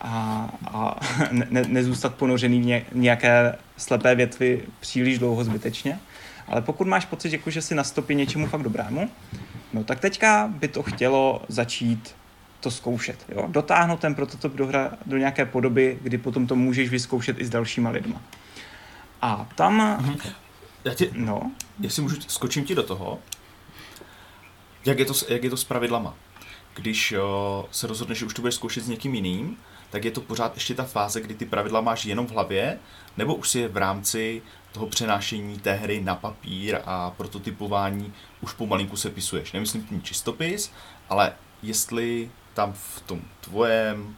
[0.00, 1.00] a, a
[1.32, 5.98] ne, nezůstat ponořený v nějaké slepé větvi příliš dlouho zbytečně.
[6.50, 9.10] Ale pokud máš pocit, jako, že si na stopě něčemu fakt dobrému,
[9.72, 12.14] no tak teďka by to chtělo začít
[12.60, 13.24] to zkoušet.
[13.28, 13.44] Jo?
[13.48, 17.50] Dotáhnout ten prototyp do, hra, do nějaké podoby, kdy potom to můžeš vyzkoušet i s
[17.50, 18.22] dalšíma lidma.
[19.22, 19.98] A tam...
[20.00, 20.16] Mhm.
[20.84, 21.52] Já ti, no?
[21.80, 23.18] Jestli můžu, skočím ti do toho.
[24.86, 26.14] Jak je to, jak je to s pravidlama?
[26.74, 29.56] Když o, se rozhodneš, že už to budeš zkoušet s někým jiným,
[29.90, 32.78] tak je to pořád ještě ta fáze, kdy ty pravidla máš jenom v hlavě,
[33.16, 38.52] nebo už si je v rámci toho přenášení té hry na papír a prototypování už
[38.52, 39.52] pomalinku se pisuješ.
[39.52, 40.72] Nemyslím tím čistopis,
[41.08, 44.16] ale jestli tam v tom tvojem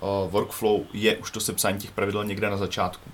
[0.00, 3.10] uh, workflow je už to sepsání těch pravidel někde na začátku.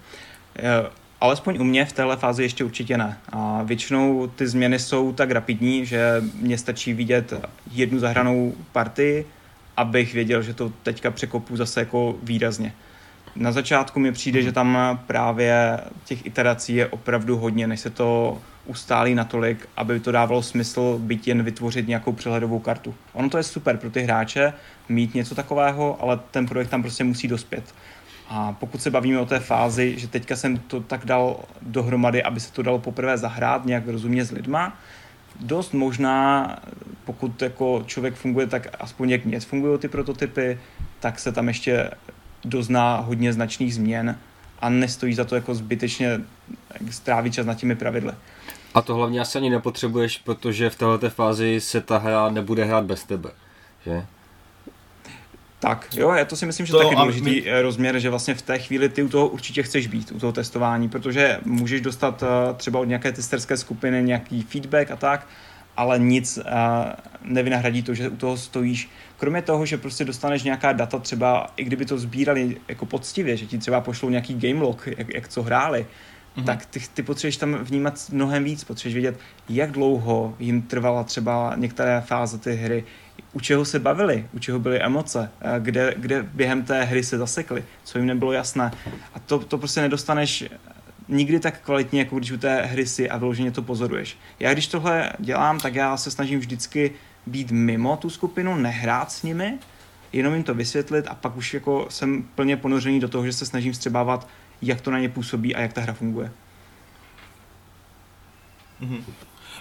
[0.58, 3.18] Uh, alespoň u mě v téhle fázi ještě určitě ne.
[3.28, 7.32] A většinou ty změny jsou tak rapidní, že mě stačí vidět
[7.72, 9.26] jednu zahranou partii,
[9.76, 12.72] abych věděl, že to teďka překopu zase jako výrazně.
[13.36, 18.38] Na začátku mi přijde, že tam právě těch iterací je opravdu hodně, než se to
[18.66, 22.94] ustálí natolik, aby to dávalo smysl byť jen vytvořit nějakou přehledovou kartu.
[23.12, 24.52] Ono to je super pro ty hráče
[24.88, 27.74] mít něco takového, ale ten projekt tam prostě musí dospět.
[28.28, 32.40] A pokud se bavíme o té fázi, že teďka jsem to tak dal dohromady, aby
[32.40, 34.78] se to dalo poprvé zahrát nějak rozumně s lidma,
[35.40, 36.56] dost možná,
[37.07, 40.59] pokud jako člověk funguje tak aspoň jak mě fungují ty prototypy,
[41.01, 41.90] tak se tam ještě
[42.45, 44.19] dozná hodně značných změn
[44.59, 46.21] a nestojí za to jako zbytečně
[46.90, 48.12] strávit čas nad těmi pravidly.
[48.75, 52.85] A to hlavně asi ani nepotřebuješ, protože v této fázi se ta hra nebude hrát
[52.85, 53.31] bez tebe,
[53.87, 54.07] že?
[55.59, 57.42] Tak, jo, já to si myslím, že to, je taky důležitý my...
[57.47, 60.33] Eh, rozměr, že vlastně v té chvíli ty u toho určitě chceš být, u toho
[60.33, 65.27] testování, protože můžeš dostat uh, třeba od nějaké testerské skupiny nějaký feedback a tak,
[65.76, 66.44] ale nic uh,
[67.22, 68.90] nevynahradí to, že u toho stojíš.
[69.16, 73.46] Kromě toho, že prostě dostaneš nějaká data, třeba i kdyby to sbírali jako poctivě, že
[73.46, 75.86] ti třeba pošlou nějaký game log, jak, jak co hráli,
[76.36, 76.44] mm-hmm.
[76.44, 81.54] tak ty, ty potřebuješ tam vnímat mnohem víc, potřebuješ vědět, jak dlouho jim trvala třeba
[81.56, 82.84] některé fáze té hry,
[83.32, 87.64] u čeho se bavili, u čeho byly emoce, kde, kde během té hry se zasekli,
[87.84, 88.70] co jim nebylo jasné.
[89.14, 90.44] A to, to prostě nedostaneš
[91.09, 94.19] nikdy tak kvalitně, jako když u té hry si a vyloženě to pozoruješ.
[94.40, 96.92] Já když tohle dělám, tak já se snažím vždycky
[97.27, 99.59] být mimo tu skupinu, nehrát s nimi,
[100.12, 103.47] jenom jim to vysvětlit a pak už jako jsem plně ponořený do toho, že se
[103.47, 104.29] snažím střebávat,
[104.62, 106.33] jak to na ně působí a jak ta hra funguje.
[108.81, 109.03] Mm-hmm.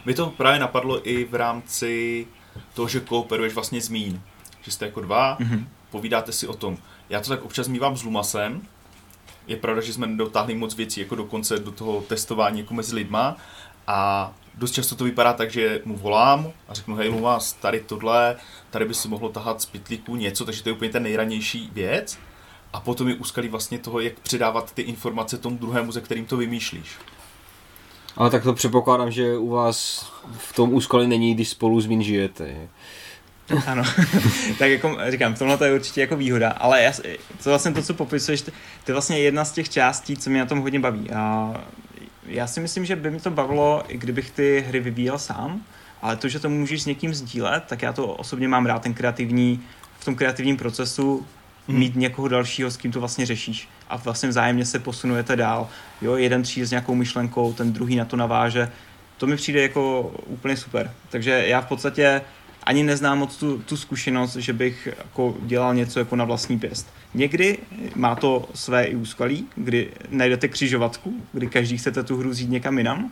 [0.05, 2.27] Mě to právě napadlo i v rámci
[2.73, 4.21] toho, že kooperuješ vlastně s mín.
[4.61, 5.65] Že jste jako dva, mm-hmm.
[5.89, 6.77] povídáte si o tom.
[7.09, 8.61] Já to tak občas mývám s Lumasem.
[9.47, 13.37] Je pravda, že jsme nedotáhli moc věcí jako dokonce do toho testování jako mezi lidma.
[13.87, 18.35] A dost často to vypadá tak, že mu volám a řeknu, hej Lumas, tady tohle,
[18.69, 22.17] tady by si mohlo tahat z pitlíku něco, takže to je úplně ten nejranější věc.
[22.73, 26.37] A potom je úskalí vlastně toho, jak předávat ty informace tomu druhému, ze kterým to
[26.37, 26.87] vymýšlíš.
[28.17, 32.67] Ale tak to předpokládám, že u vás v tom úskalí není, když spolu z žijete.
[33.67, 33.83] Ano,
[34.59, 36.91] tak jako říkám, v tomhle to je určitě jako výhoda, ale já,
[37.43, 38.51] to vlastně to, co popisuješ, to
[38.87, 41.11] je vlastně jedna z těch částí, co mě na tom hodně baví.
[41.11, 41.53] A
[42.25, 45.61] já si myslím, že by mi to bavilo, i kdybych ty hry vyvíjel sám,
[46.01, 48.93] ale to, že to můžeš s někým sdílet, tak já to osobně mám rád, ten
[48.93, 49.61] kreativní,
[49.99, 51.25] v tom kreativním procesu
[51.67, 51.79] hmm.
[51.79, 55.69] mít někoho dalšího, s kým to vlastně řešíš a vlastně vzájemně se posunujete dál.
[56.01, 58.71] Jo, jeden přijde s nějakou myšlenkou, ten druhý na to naváže.
[59.17, 60.91] To mi přijde jako úplně super.
[61.09, 62.21] Takže já v podstatě
[62.65, 66.87] ani neznám moc tu, tu zkušenost, že bych jako dělal něco jako na vlastní pěst.
[67.13, 67.57] Někdy
[67.95, 72.77] má to své i úskalí, kdy najdete křižovatku, kdy každý chcete tu hru zjít někam
[72.77, 73.11] jinam.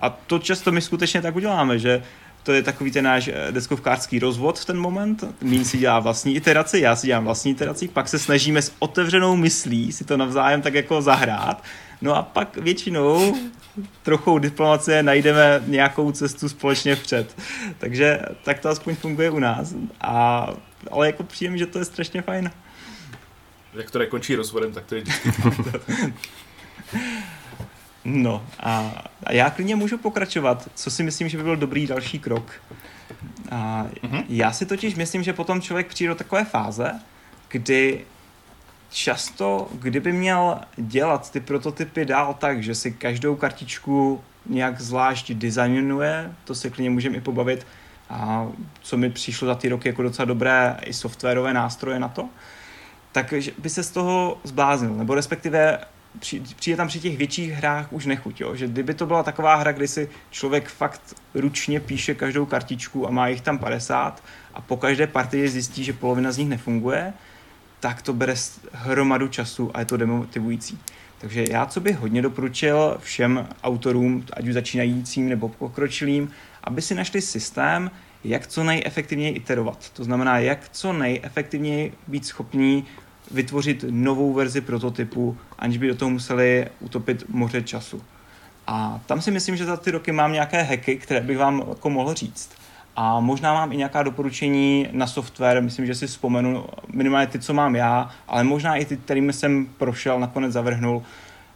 [0.00, 2.02] A to často my skutečně tak uděláme, že
[2.42, 5.24] to je takový ten náš eh, deskovkářský rozvod v ten moment.
[5.42, 9.36] Mín si dělá vlastní iteraci, já si dělám vlastní iteraci, pak se snažíme s otevřenou
[9.36, 11.62] myslí si to navzájem tak jako zahrát.
[12.02, 13.36] No a pak většinou
[14.02, 17.36] trochou diplomacie najdeme nějakou cestu společně vpřed.
[17.78, 19.74] Takže tak to aspoň funguje u nás.
[20.00, 20.48] A,
[20.90, 22.50] ale jako přijím, že to je strašně fajn.
[23.74, 25.32] Jak to nekončí rozvodem, tak to je vždycky
[28.04, 32.18] No a, a já klidně můžu pokračovat, co si myslím, že by byl dobrý další
[32.18, 32.52] krok.
[33.50, 34.24] A mm-hmm.
[34.28, 37.00] Já si totiž myslím, že potom člověk přijde do takové fáze,
[37.48, 38.04] kdy
[38.96, 46.32] často, kdyby měl dělat ty prototypy dál tak, že si každou kartičku nějak zvlášť designuje,
[46.44, 47.66] to se klidně můžeme i pobavit,
[48.10, 48.48] a
[48.80, 52.28] co mi přišlo za ty roky jako docela dobré i softwarové nástroje na to,
[53.12, 55.78] tak by se z toho zbláznil, nebo respektive
[56.56, 58.56] přijde tam při těch větších hrách už nechuť, jo?
[58.56, 63.10] že kdyby to byla taková hra, kdy si člověk fakt ručně píše každou kartičku a
[63.10, 64.22] má jich tam 50
[64.54, 67.12] a po každé partii zjistí, že polovina z nich nefunguje,
[67.86, 68.34] tak to bere
[68.72, 70.78] hromadu času a je to demotivující.
[71.18, 76.30] Takže já, co bych hodně doporučil všem autorům, ať už začínajícím nebo pokročilým,
[76.64, 77.90] aby si našli systém,
[78.24, 79.90] jak co nejefektivněji iterovat.
[79.90, 82.84] To znamená, jak co nejefektivněji být schopní
[83.30, 88.02] vytvořit novou verzi prototypu, aniž by do toho museli utopit moře času.
[88.66, 91.90] A tam si myslím, že za ty roky mám nějaké hacky, které bych vám jako
[91.90, 92.50] mohl říct.
[92.96, 97.54] A možná mám i nějaká doporučení na software, myslím, že si vzpomenu minimálně ty, co
[97.54, 101.02] mám já, ale možná i ty, kterými jsem prošel, nakonec zavrhnul,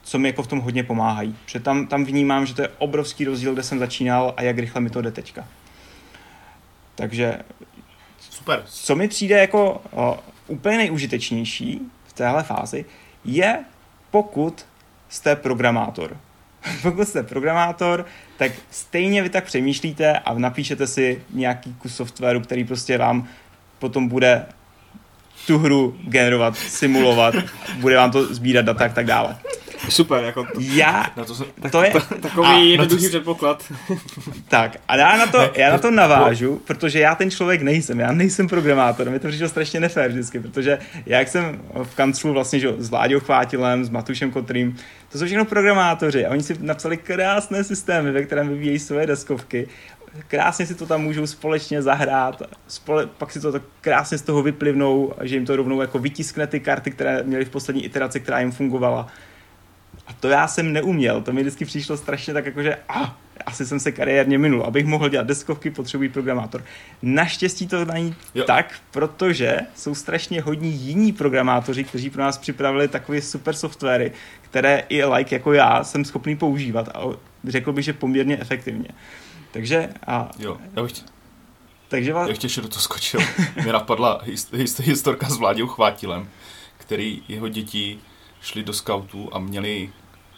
[0.03, 1.37] co mi jako v tom hodně pomáhají.
[1.45, 4.81] Protože tam, tam vnímám, že to je obrovský rozdíl, kde jsem začínal a jak rychle
[4.81, 5.47] mi to jde teďka.
[6.95, 7.39] Takže
[8.31, 8.63] Super.
[8.67, 12.85] Co mi přijde jako o, úplně nejužitečnější v téhle fázi,
[13.25, 13.65] je
[14.11, 14.67] pokud
[15.09, 16.17] jste programátor.
[16.83, 22.65] pokud jste programátor, tak stejně vy tak přemýšlíte a napíšete si nějaký kus softwaru, který
[22.65, 23.29] prostě vám
[23.79, 24.47] potom bude
[25.47, 27.35] tu hru generovat, simulovat,
[27.77, 29.37] bude vám to sbírat data a tak dále.
[29.89, 33.73] Super, jako to, já, na to, tak, to je takový jednoduchý předpoklad.
[34.49, 38.13] Tak a já na, to, já na to navážu, protože já ten člověk nejsem, já
[38.13, 42.61] nejsem programátor, mi to přišlo strašně nefér vždycky, protože já jak jsem v kanclu vlastně
[42.61, 44.77] že, s Láďou Chvátilem, s Matušem Kotrým,
[45.13, 49.69] to jsou všechno programátoři a oni si napsali krásné systémy, ve kterém vyvíjejí své deskovky
[50.29, 54.43] krásně si to tam můžou společně zahrát, spole, pak si to tak krásně z toho
[54.43, 58.41] vyplivnou, že jim to rovnou jako vytiskne ty karty, které měly v poslední iteraci, která
[58.41, 59.07] jim fungovala.
[60.11, 63.09] A to já jsem neuměl, to mi vždycky přišlo strašně tak jako, že ah,
[63.47, 64.63] asi jsem se kariérně minul.
[64.63, 66.65] Abych mohl dělat deskovky, potřebuji programátor.
[67.03, 68.45] Naštěstí to není jo.
[68.45, 74.83] tak, protože jsou strašně hodní jiní programátoři, kteří pro nás připravili takové super softwary, které
[74.89, 77.01] i like jako já jsem schopný používat a
[77.45, 78.89] řekl bych, že poměrně efektivně.
[79.51, 80.31] Takže a...
[80.39, 80.93] Jo, já bych,
[81.89, 82.29] takže vás...
[82.29, 83.21] Já ještě do toho skočil.
[83.63, 86.29] Mě napadla hist, hist, historka s Vláďou Chvátilem,
[86.79, 87.99] který jeho děti
[88.41, 89.91] šli do scoutů a měli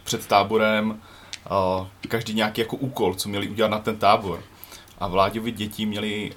[0.04, 1.00] před táborem
[2.08, 4.42] každý nějaký jako úkol, co měli udělat na ten tábor.
[4.98, 6.32] A Vláďovi děti měli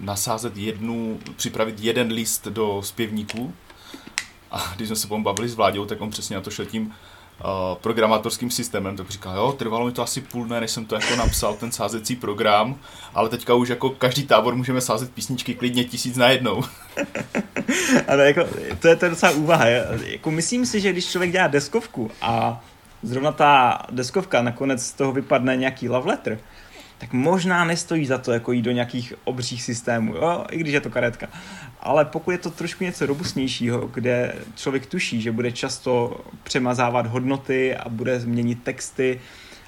[0.00, 3.54] nasázet jednu, připravit jeden list do zpěvníků.
[4.50, 6.94] A když jsme se potom bavili s Vláďou, tak on přesně na to šel tím
[7.40, 10.94] uh, programátorským systémem, tak říkal, jo, trvalo mi to asi půl dne, než jsem to
[10.94, 12.78] jako napsal, ten sázecí program,
[13.14, 16.64] ale teďka už jako každý tábor můžeme sázet písničky klidně tisíc na jednou.
[18.08, 18.40] ale jako,
[18.80, 19.66] to je to docela úvaha.
[20.04, 22.64] Jako myslím si, že když člověk dělá deskovku a
[23.02, 26.38] zrovna ta deskovka nakonec z toho vypadne nějaký love letter,
[26.98, 30.44] tak možná nestojí za to jako jít do nějakých obřích systémů, jo?
[30.50, 31.28] i když je to karetka.
[31.80, 37.76] Ale pokud je to trošku něco robustnějšího, kde člověk tuší, že bude často přemazávat hodnoty
[37.76, 39.20] a bude změnit texty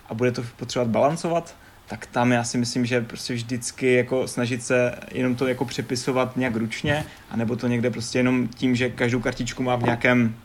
[0.09, 4.63] a bude to potřebovat balancovat, tak tam já si myslím, že prostě vždycky jako snažit
[4.63, 9.21] se jenom to jako přepisovat nějak ručně, anebo to někde prostě jenom tím, že každou
[9.21, 10.37] kartičku má v nějakém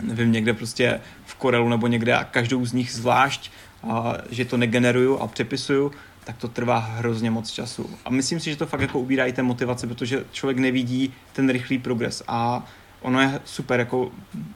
[0.00, 3.50] nevím, někde prostě v Corelu nebo někde a každou z nich zvlášť,
[3.82, 5.92] a že to negeneruju a přepisuju,
[6.24, 7.90] tak to trvá hrozně moc času.
[8.04, 11.50] A myslím si, že to fakt jako ubírá i té motivace, protože člověk nevidí ten
[11.50, 12.22] rychlý progres.
[12.28, 12.66] A
[13.00, 14.10] ono je super jako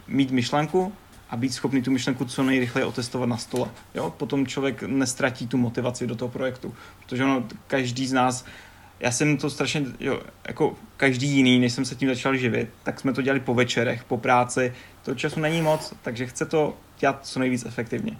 [0.09, 0.93] mít myšlenku
[1.31, 3.69] a být schopný tu myšlenku co nejrychleji otestovat na stole.
[3.95, 4.11] Jo?
[4.11, 6.75] Potom člověk nestratí tu motivaci do toho projektu.
[7.03, 8.45] Protože ono, každý z nás
[9.01, 13.01] já jsem to strašně, jo, jako každý jiný, než jsem se tím začal živit, tak
[13.01, 17.27] jsme to dělali po večerech, po práci, to času není moc, takže chce to dělat
[17.27, 18.17] co nejvíc efektivně.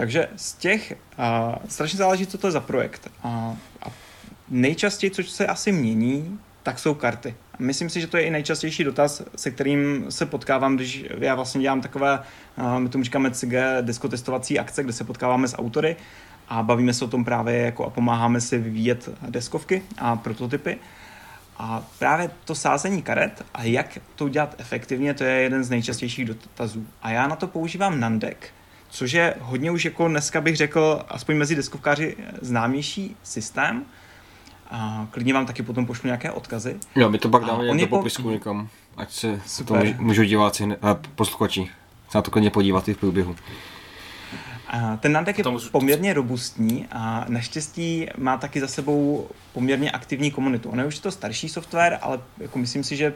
[0.00, 3.10] Takže z těch, uh, strašně záleží, co to je za projekt.
[3.24, 3.30] Uh,
[3.82, 3.90] a
[4.48, 7.34] nejčastěji, co se asi mění, tak jsou karty.
[7.54, 11.34] A myslím si, že to je i nejčastější dotaz, se kterým se potkávám, když já
[11.34, 12.22] vlastně dělám takové,
[12.78, 15.96] my tomu říkáme CG, deskotestovací akce, kde se potkáváme s autory
[16.48, 20.78] a bavíme se o tom právě jako a pomáháme si vyvíjet deskovky a prototypy.
[21.58, 26.24] A právě to sázení karet a jak to udělat efektivně, to je jeden z nejčastějších
[26.24, 26.86] dotazů.
[27.02, 28.52] A já na to používám Nandek,
[28.90, 33.84] což je hodně už jako dneska bych řekl, aspoň mezi deskovkáři známější systém.
[34.70, 36.76] A klidně vám taky potom pošlu nějaké odkazy.
[36.96, 37.96] Jo, my to pak dáme do jako...
[37.96, 39.94] popisku někam, ať se Super.
[39.96, 40.68] to můžou diváci,
[41.14, 41.70] posluchači
[42.10, 43.36] se na to klidně podívat i v průběhu.
[44.68, 50.70] A ten nádech je poměrně robustní a naštěstí má taky za sebou poměrně aktivní komunitu.
[50.70, 53.14] Ono je už to starší software, ale jako myslím si, že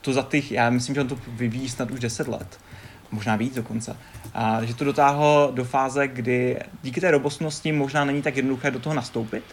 [0.00, 2.60] to za těch, já myslím, že on to vyvíjí snad už 10 let,
[3.10, 3.96] možná víc dokonce.
[4.34, 8.78] A že to dotáhlo do fáze, kdy díky té robustnosti možná není tak jednoduché do
[8.78, 9.44] toho nastoupit,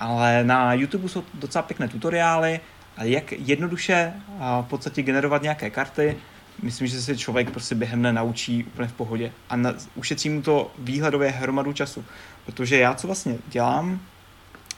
[0.00, 2.60] ale na YouTube jsou docela pěkné tutoriály,
[3.02, 6.16] jak jednoduše a v podstatě generovat nějaké karty,
[6.62, 10.42] myslím, že se člověk prostě během dne naučí úplně v pohodě a na, ušetří mu
[10.42, 12.04] to výhledově hromadu času.
[12.46, 14.00] Protože já co vlastně dělám,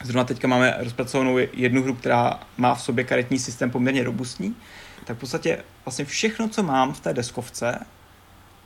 [0.03, 4.55] zrovna teďka máme rozpracovanou jednu hru, která má v sobě karetní systém poměrně robustní,
[5.05, 7.79] tak v podstatě vlastně všechno, co mám v té deskovce,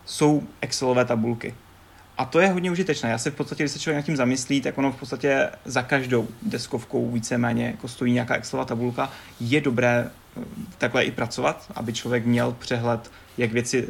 [0.06, 1.56] jsou Excelové tabulky.
[2.18, 3.10] A to je hodně užitečné.
[3.10, 5.84] Já se v podstatě, když se člověk nad tím zamyslí, tak ono v podstatě za
[5.84, 9.12] každou deskovkou víceméně jako stojí nějaká Excelová tabulka.
[9.40, 10.42] Je dobré eh,
[10.78, 13.88] takhle i pracovat, aby člověk měl přehled, jak věci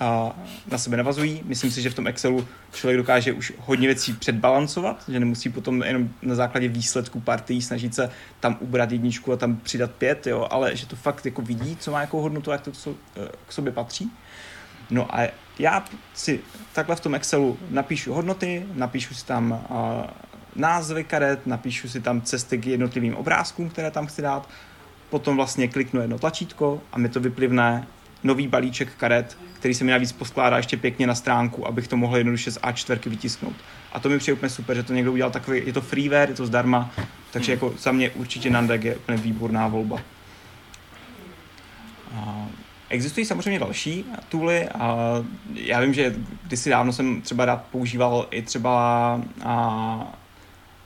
[0.00, 0.36] a
[0.70, 1.42] na sebe navazují.
[1.44, 5.82] Myslím si, že v tom Excelu člověk dokáže už hodně věcí předbalancovat, že nemusí potom
[5.82, 10.46] jenom na základě výsledku partií snažit se tam ubrat jedničku a tam přidat pět, jo,
[10.50, 13.52] ale že to fakt jako vidí, co má jakou hodnotu a jak to eh, k
[13.52, 14.10] sobě patří.
[14.90, 16.40] No a já si
[16.72, 19.78] takhle v tom Excelu napíšu hodnoty, napíšu si tam uh,
[20.56, 24.48] názvy karet, napíšu si tam cesty k jednotlivým obrázkům, které tam chci dát,
[25.10, 27.86] potom vlastně kliknu jedno tlačítko a mi to vyplivne
[28.24, 32.16] nový balíček karet, který se mi navíc poskládá ještě pěkně na stránku, abych to mohl
[32.16, 33.56] jednoduše z A4 vytisknout.
[33.92, 36.34] A to mi přijde úplně super, že to někdo udělal takový, je to freeware, je
[36.34, 36.90] to zdarma,
[37.30, 40.00] takže jako za mě určitě Nandek je úplně výborná volba.
[42.92, 44.96] Existují samozřejmě další tooly a
[45.54, 46.14] já vím, že
[46.46, 50.14] kdysi dávno jsem třeba rád používal i třeba a,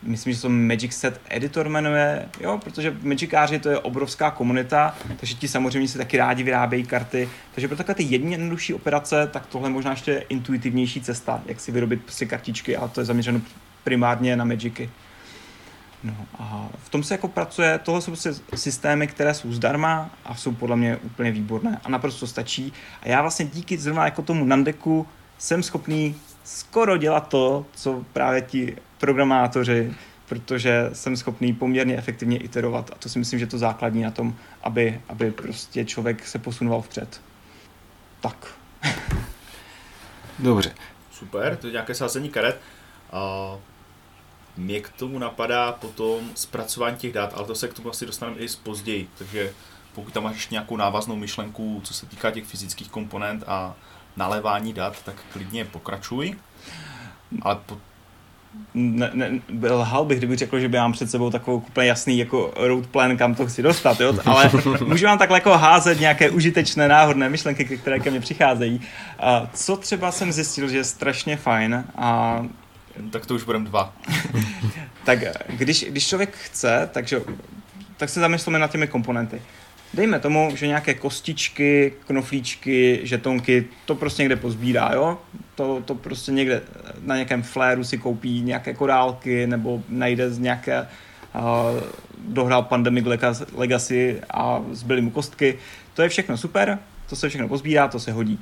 [0.03, 5.35] myslím, že to Magic Set Editor jmenuje, jo, protože Magikáři to je obrovská komunita, takže
[5.35, 9.69] ti samozřejmě si taky rádi vyrábějí karty, takže pro takové ty jednodušší operace, tak tohle
[9.69, 13.41] je možná ještě intuitivnější cesta, jak si vyrobit si kartičky a to je zaměřeno
[13.85, 14.91] primárně na Magicy.
[16.05, 20.35] No a v tom se jako pracuje, tohle jsou prostě systémy, které jsou zdarma a
[20.35, 22.73] jsou podle mě úplně výborné a naprosto stačí.
[23.03, 25.07] A já vlastně díky zrovna jako tomu Nandeku
[25.39, 29.95] jsem schopný skoro dělat to, co právě ti programátoři,
[30.29, 34.11] protože jsem schopný poměrně efektivně iterovat a to si myslím, že je to základní na
[34.11, 37.21] tom, aby, aby prostě člověk se posunoval vpřed.
[38.21, 38.47] Tak.
[40.39, 40.75] Dobře.
[41.11, 42.61] Super, to je nějaké sázení karet.
[43.13, 43.61] Uh
[44.57, 48.39] mě k tomu napadá potom zpracování těch dat, ale to se k tomu asi dostaneme
[48.39, 49.53] i později, takže
[49.95, 53.75] pokud tam máš ještě nějakou návaznou myšlenku, co se týká těch fyzických komponent a
[54.17, 56.37] nalévání dat, tak klidně pokračuj.
[57.43, 57.79] Ale po...
[58.75, 59.41] ne, ne,
[59.71, 63.17] lhal bych, kdybych řekl, že by mám před sebou takovou úplně jasný jako road plan,
[63.17, 64.15] kam to chci dostat, jo?
[64.25, 64.51] ale
[64.87, 68.81] můžu vám takhle jako házet nějaké užitečné náhodné myšlenky, které ke mně přicházejí.
[69.53, 72.43] Co třeba jsem zjistil, že je strašně fajn a
[73.11, 73.97] tak to už budeme dva.
[75.05, 75.19] tak
[75.49, 77.21] když, když člověk chce, takže,
[77.97, 79.43] tak se zamyslíme nad těmi komponenty.
[79.95, 85.19] Dejme tomu, že nějaké kostičky, knoflíčky, žetonky, to prostě někde pozbírá, jo?
[85.55, 86.63] To, to prostě někde
[87.01, 91.81] na nějakém fléru si koupí nějaké korálky nebo najde z nějaké uh,
[92.19, 93.07] dohrál Pandemic
[93.55, 95.59] Legacy a zbyly mu kostky.
[95.95, 96.79] To je všechno super,
[97.09, 98.41] to se všechno pozbírá, to se hodí.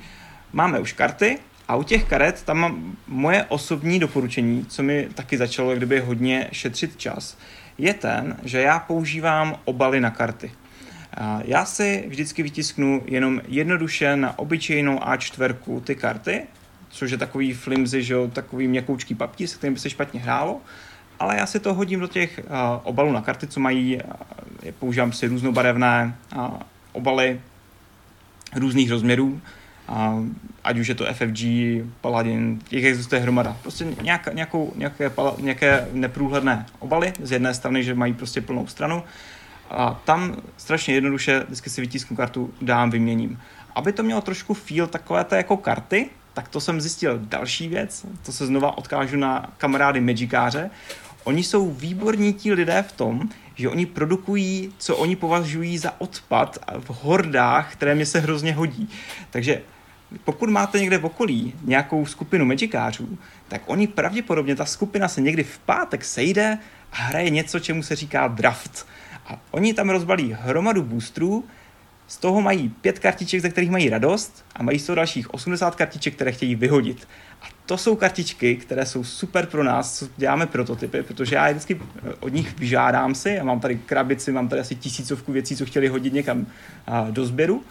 [0.53, 5.37] Máme už karty a u těch karet tam mám moje osobní doporučení, co mi taky
[5.37, 7.37] začalo kdyby hodně šetřit čas,
[7.77, 10.51] je ten, že já používám obaly na karty.
[11.43, 16.43] Já si vždycky vytisknu jenom jednoduše na obyčejnou A4 ty karty,
[16.89, 20.61] což je takový flimsy, že jo, takový měkoučký papír, se kterým by se špatně hrálo,
[21.19, 22.39] ale já si to hodím do těch
[22.83, 23.99] obalů na karty, co mají,
[24.79, 26.15] používám si různobarevné
[26.91, 27.41] obaly
[28.55, 29.41] různých rozměrů,
[29.89, 30.25] uh,
[30.63, 31.41] ať už je to FFG,
[32.01, 33.57] Paladin, těch existuje hromada.
[33.61, 39.03] Prostě nějak, nějakou, nějaké, nějaké neprůhledné obaly z jedné strany, že mají prostě plnou stranu
[39.69, 43.39] a tam strašně jednoduše vždycky si vytisknu kartu, dám, vyměním.
[43.75, 48.05] Aby to mělo trošku feel takové té jako karty, tak to jsem zjistil další věc,
[48.25, 50.69] to se znova odkážu na kamarády Magikáře.
[51.23, 56.57] Oni jsou výborní ti lidé v tom, že oni produkují, co oni považují za odpad
[56.79, 58.89] v hordách, které mě se hrozně hodí.
[59.29, 59.61] Takže
[60.23, 65.43] pokud máte někde v okolí nějakou skupinu Magikářů, tak oni pravděpodobně, ta skupina se někdy
[65.43, 66.57] v pátek sejde
[66.91, 68.87] a hraje něco, čemu se říká draft.
[69.27, 71.43] A oni tam rozbalí hromadu boostrů,
[72.07, 75.75] z toho mají pět kartiček, ze kterých mají radost a mají z toho dalších 80
[75.75, 77.07] kartiček, které chtějí vyhodit.
[77.41, 81.81] A to jsou kartičky, které jsou super pro nás, co děláme prototypy, protože já vždycky
[81.81, 85.65] eh, od nich vyžádám si, já mám tady krabici, mám tady asi tisícovku věcí, co
[85.65, 86.47] chtěli hodit někam
[87.11, 87.63] do sběru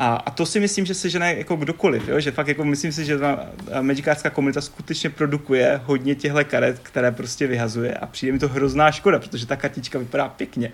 [0.00, 2.20] a, a to si myslím, že se žene jako kdokoliv, jo?
[2.20, 3.46] že fakt jako myslím si, že ta
[3.80, 8.92] magikářská komunita skutečně produkuje hodně těchto karet, které prostě vyhazuje a přijde mi to hrozná
[8.92, 10.72] škoda, protože ta kartička vypadá pěkně.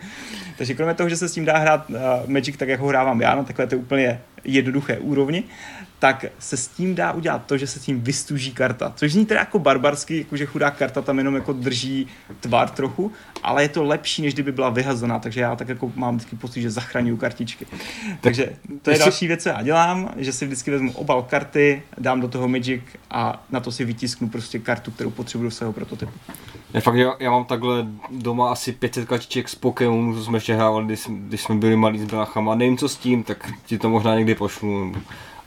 [0.59, 1.97] Takže kromě toho, že se s tím dá hrát uh,
[2.27, 5.45] Magic tak, jak ho hrávám já, na takové to úplně jednoduché úrovni,
[5.99, 8.92] tak se s tím dá udělat to, že se s tím vystuží karta.
[8.97, 12.07] Což zní teda jako barbarsky, jakože chudá karta tam jenom jako drží
[12.40, 16.16] tvar trochu, ale je to lepší, než kdyby byla vyhazená, takže já tak jako mám
[16.16, 17.66] vždycky pocit, že zachraňuju kartičky.
[18.20, 22.20] Takže to je další věc, co já dělám, že si vždycky vezmu obal karty, dám
[22.20, 26.12] do toho Magic a na to si vytisknu prostě kartu, kterou potřebuji do svého prototypu.
[26.72, 30.55] Já fakt, já, já mám takhle doma asi 500 kartiček z Pokémonu, co jsme ještě
[30.55, 32.55] hrávali, když, když jsme byli malí s bráchama.
[32.55, 34.94] Nevím, co s tím, tak ti to možná někdy pošlu,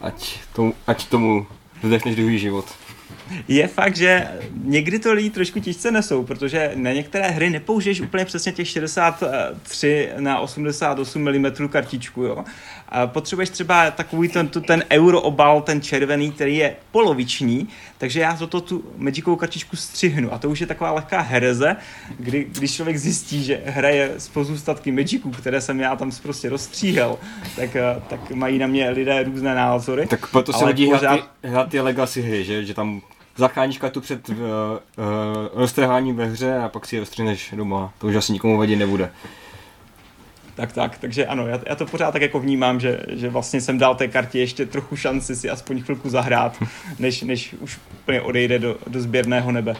[0.01, 1.47] ať, tomu, ať tomu
[1.83, 2.65] vdechneš druhý život
[3.47, 4.27] je fakt, že
[4.63, 10.09] někdy to lidi trošku těžce nesou, protože na některé hry nepoužiješ úplně přesně těch 63
[10.19, 12.43] na 88 mm kartičku, jo.
[13.05, 17.67] Potřebuješ třeba takový ten, ten euro obal, ten červený, který je poloviční,
[17.97, 20.33] takže já toto tu Magicovou kartičku střihnu.
[20.33, 21.75] A to už je taková lehká hereze,
[22.19, 27.17] kdy, když člověk zjistí, že hraje z pozůstatky Magiců, které jsem já tam prostě rozstříhal,
[27.55, 27.69] tak,
[28.09, 30.07] tak mají na mě lidé různé názory.
[30.07, 31.19] Tak proto se lidi pořád...
[31.43, 33.01] hrát ty legacy hry, že, že tam
[33.37, 34.43] zachráníš kartu před uh, uh,
[35.53, 37.93] roztrháním ve hře a pak si je rozstřihneš doma.
[37.97, 39.11] To už asi nikomu vadit nebude.
[40.60, 43.78] Tak, tak, takže ano, já, já to pořád tak jako vnímám, že, že vlastně jsem
[43.78, 46.64] dal té kartě ještě trochu šanci si aspoň chvilku zahrát,
[46.99, 49.76] než, než už úplně odejde do, do sběrného nebe.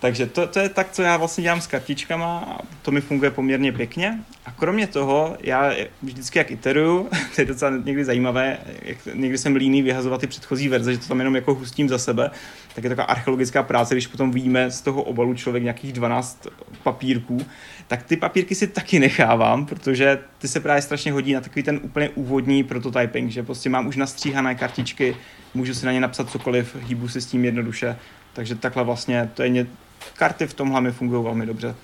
[0.00, 3.30] Takže to, to je tak, co já vlastně dělám s kartičkama a to mi funguje
[3.30, 4.18] poměrně pěkně.
[4.46, 5.72] A kromě toho, já
[6.02, 10.68] vždycky jak iteruju, to je docela někdy zajímavé, jak někdy jsem líný vyhazovat ty předchozí
[10.68, 12.30] verze, že to tam jenom jako hustím za sebe,
[12.74, 16.46] tak je taková archeologická práce, když potom víme z toho obalu člověk nějakých 12
[16.82, 17.46] papírků,
[17.86, 21.80] tak ty papírky si taky nechávám, protože ty se právě strašně hodí na takový ten
[21.82, 25.16] úplně úvodní prototyping, že prostě mám už nastříhané kartičky,
[25.54, 27.96] můžu si na ně napsat cokoliv, hýbu si s tím jednoduše,
[28.32, 29.66] takže takhle vlastně to je
[30.14, 31.74] karty v tomhle mi fungují velmi dobře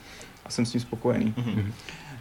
[0.45, 1.35] a jsem s tím spokojený.
[1.39, 1.73] Mm-hmm.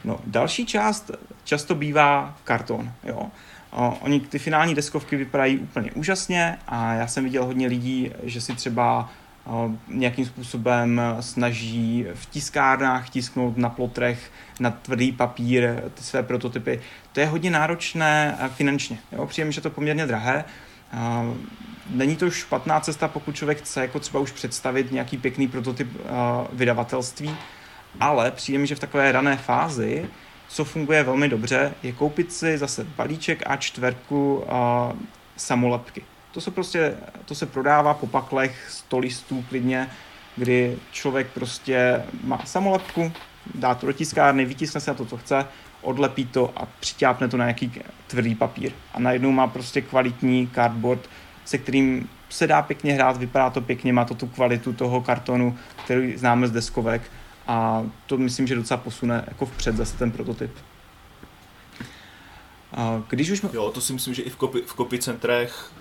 [0.04, 1.12] No, další část
[1.44, 2.92] často bývá karton.
[3.04, 3.28] Jo.
[3.72, 8.42] O, oni ty finální deskovky vypadají úplně úžasně a já jsem viděl hodně lidí, že
[8.42, 9.10] si třeba
[9.46, 16.82] o, nějakým způsobem snaží v tiskárnách tisknout na plotrech na tvrdý papír ty své prototypy.
[17.12, 18.98] To je hodně náročné finančně.
[19.12, 19.28] Jo.
[19.28, 20.46] Přijím, že to poměrně drahé.
[21.90, 26.08] Není to špatná cesta, pokud člověk chce jako třeba už představit nějaký pěkný prototyp uh,
[26.54, 27.36] vydavatelství,
[28.00, 30.10] ale přijde že v takové rané fázi,
[30.48, 34.46] co funguje velmi dobře, je koupit si zase balíček a čtverku uh,
[35.38, 36.04] samolepky.
[36.32, 39.90] To se prostě, to se prodává po paklech, 100 listů klidně,
[40.36, 43.12] kdy člověk prostě má samolepku,
[43.56, 45.46] dá to do tiskárny, vytiskne se na to, co chce,
[45.84, 47.72] odlepí to a přitápne to na nějaký
[48.08, 48.72] tvrdý papír.
[48.94, 51.10] A najednou má prostě kvalitní cardboard,
[51.46, 55.58] se kterým se dá pěkně hrát, vypadá to pěkně, má to tu kvalitu toho kartonu,
[55.86, 57.02] který známe z deskovek
[57.48, 60.52] a to myslím, že docela posune jako vpřed zase ten prototyp.
[63.10, 63.46] Když už...
[63.54, 65.72] Jo, to si myslím, že i v, kopi, v kopi centrech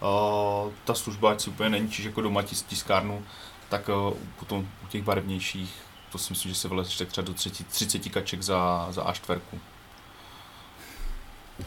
[0.00, 3.22] uh, ta služba, ať si úplně neníčíš jako doma tis, tiskárnu,
[3.68, 5.83] tak uh, potom u těch barevnějších,
[6.14, 9.40] to si myslím, že se vyleze třeba do 30, 30 kaček za, za A4.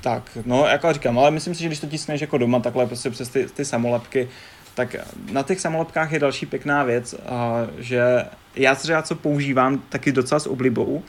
[0.02, 3.10] Tak, no, jako říkám, ale myslím si, že když to tiskneš jako doma, takhle prostě
[3.10, 4.30] přes ty, ty samolepky,
[4.76, 4.96] tak
[5.32, 8.26] na těch samolepkách je další pěkná věc, a, že
[8.56, 11.04] já třeba co používám taky docela s oblibou,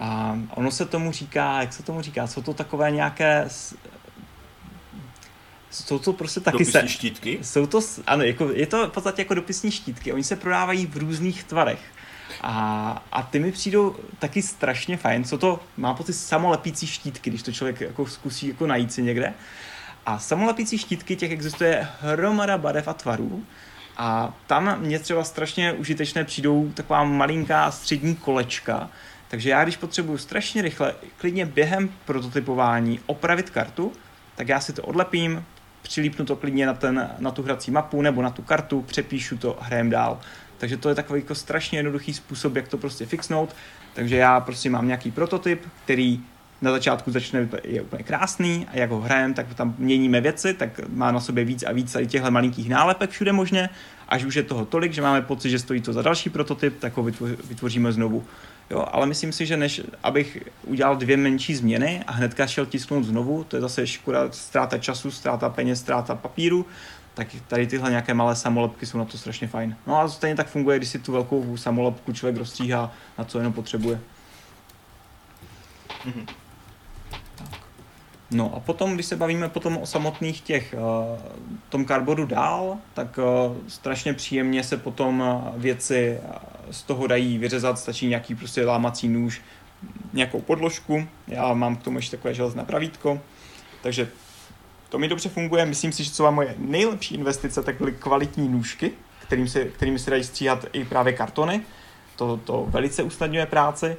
[0.00, 3.48] a ono se tomu říká, jak se tomu říká, jsou to takové nějaké
[5.70, 7.38] jsou to prostě taky dopisní se, štítky?
[7.42, 10.12] Jsou to, ano, jako, je to v podstatě jako dopisní štítky.
[10.12, 11.95] Oni se prodávají v různých tvarech.
[12.40, 15.24] A, a ty mi přijdou taky strašně fajn.
[15.24, 19.34] Co to, má pocit samolepící štítky, když to člověk jako zkusí jako najít si někde.
[20.06, 23.44] A samolepící štítky těch existuje hromada barev a tvarů.
[23.96, 28.90] A tam mě třeba strašně užitečné přijdou taková malinká střední kolečka,
[29.28, 33.92] takže já, když potřebuju strašně rychle, klidně během prototypování opravit kartu,
[34.34, 35.44] tak já si to odlepím,
[35.82, 39.58] přilípnu to klidně na, ten, na tu hrací mapu nebo na tu kartu, přepíšu to
[39.60, 40.20] hrajem dál.
[40.58, 43.56] Takže to je takový jako strašně jednoduchý způsob, jak to prostě fixnout.
[43.94, 46.20] Takže já prostě mám nějaký prototyp, který
[46.62, 50.80] na začátku začne, je úplně krásný a jak ho hrajem, tak tam měníme věci, tak
[50.88, 53.68] má na sobě víc a víc tady těchto malinkých nálepek všude možně,
[54.08, 56.96] až už je toho tolik, že máme pocit, že stojí to za další prototyp, tak
[56.96, 57.02] ho
[57.48, 58.24] vytvoříme znovu.
[58.70, 63.04] Jo, ale myslím si, že než abych udělal dvě menší změny a hnedka šel tisknout
[63.04, 66.66] znovu, to je zase škoda, ztráta času, ztráta peněz, ztráta papíru,
[67.16, 69.76] tak tady tyhle nějaké malé samolepky jsou na to strašně fajn.
[69.86, 73.52] No a stejně tak funguje, když si tu velkou samolepku člověk rozstříhá, na co jenom
[73.52, 74.00] potřebuje.
[76.06, 76.26] Mm-hmm.
[78.30, 81.18] No a potom, když se bavíme potom o samotných těch, uh,
[81.68, 86.20] tom cardboardu dál, tak uh, strašně příjemně se potom uh, věci
[86.70, 89.42] z toho dají vyřezat, stačí nějaký prostě lámací nůž,
[90.12, 93.20] nějakou podložku, já mám k tomu ještě takové železné pravítko,
[93.82, 94.08] takže
[94.88, 98.92] to mi dobře funguje, myslím si, že co moje nejlepší investice, tak byly kvalitní nůžky,
[99.18, 101.60] kterým se, kterými se dají stříhat i právě kartony,
[102.16, 103.96] to, to velice usnadňuje práci.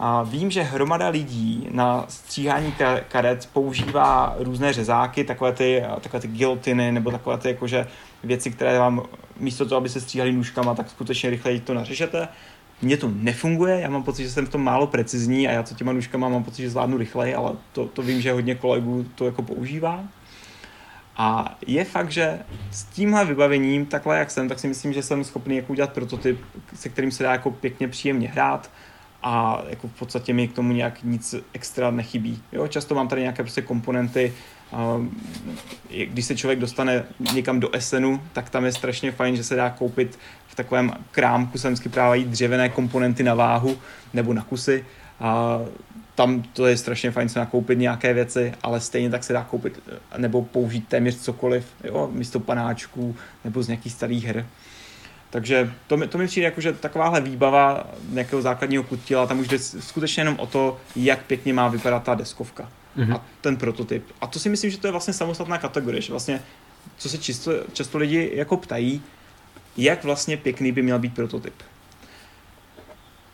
[0.00, 2.74] A vím, že hromada lidí na stříhání
[3.08, 7.86] karet používá různé řezáky, takové ty, takové ty gilotiny, nebo takové ty jakože
[8.24, 9.02] věci, které vám
[9.40, 12.28] místo toho, aby se stříhali nůžkama, tak skutečně rychleji to nařežete.
[12.82, 15.74] Mně to nefunguje, já mám pocit, že jsem v tom málo precizní a já co
[15.74, 19.24] těma nůžkama mám pocit, že zvládnu rychleji, ale to, to vím, že hodně kolegů to
[19.24, 20.04] jako používá.
[21.18, 22.38] A je fakt, že
[22.70, 26.40] s tímhle vybavením, takhle jak jsem, tak si myslím, že jsem schopný jako udělat prototyp,
[26.74, 28.70] se kterým se dá jako pěkně příjemně hrát
[29.22, 32.42] a jako v podstatě mi k tomu nějak nic extra nechybí.
[32.52, 34.32] Jo, často mám tady nějaké prostě komponenty,
[36.04, 37.04] když se člověk dostane
[37.34, 41.58] někam do Esenu, tak tam je strašně fajn, že se dá koupit v takovém krámku,
[41.58, 43.78] se vždycky právají dřevěné komponenty na váhu
[44.14, 44.84] nebo na kusy.
[45.20, 45.60] A
[46.18, 49.80] tam to je strašně fajn se nakoupit nějaké věci, ale stejně tak se dá koupit
[50.16, 54.46] nebo použít téměř cokoliv, jo, místo panáčků nebo z nějakých starých her.
[55.30, 59.48] Takže to mi, to mi přijde jako, že takováhle výbava nějakého základního kutila, tam už
[59.48, 63.14] jde skutečně jenom o to, jak pěkně má vypadat ta deskovka mm-hmm.
[63.14, 64.04] a ten prototyp.
[64.20, 66.42] A to si myslím, že to je vlastně samostatná kategorie, že vlastně,
[66.96, 69.02] co se čisto, často lidi jako ptají,
[69.76, 71.54] jak vlastně pěkný by měl být prototyp.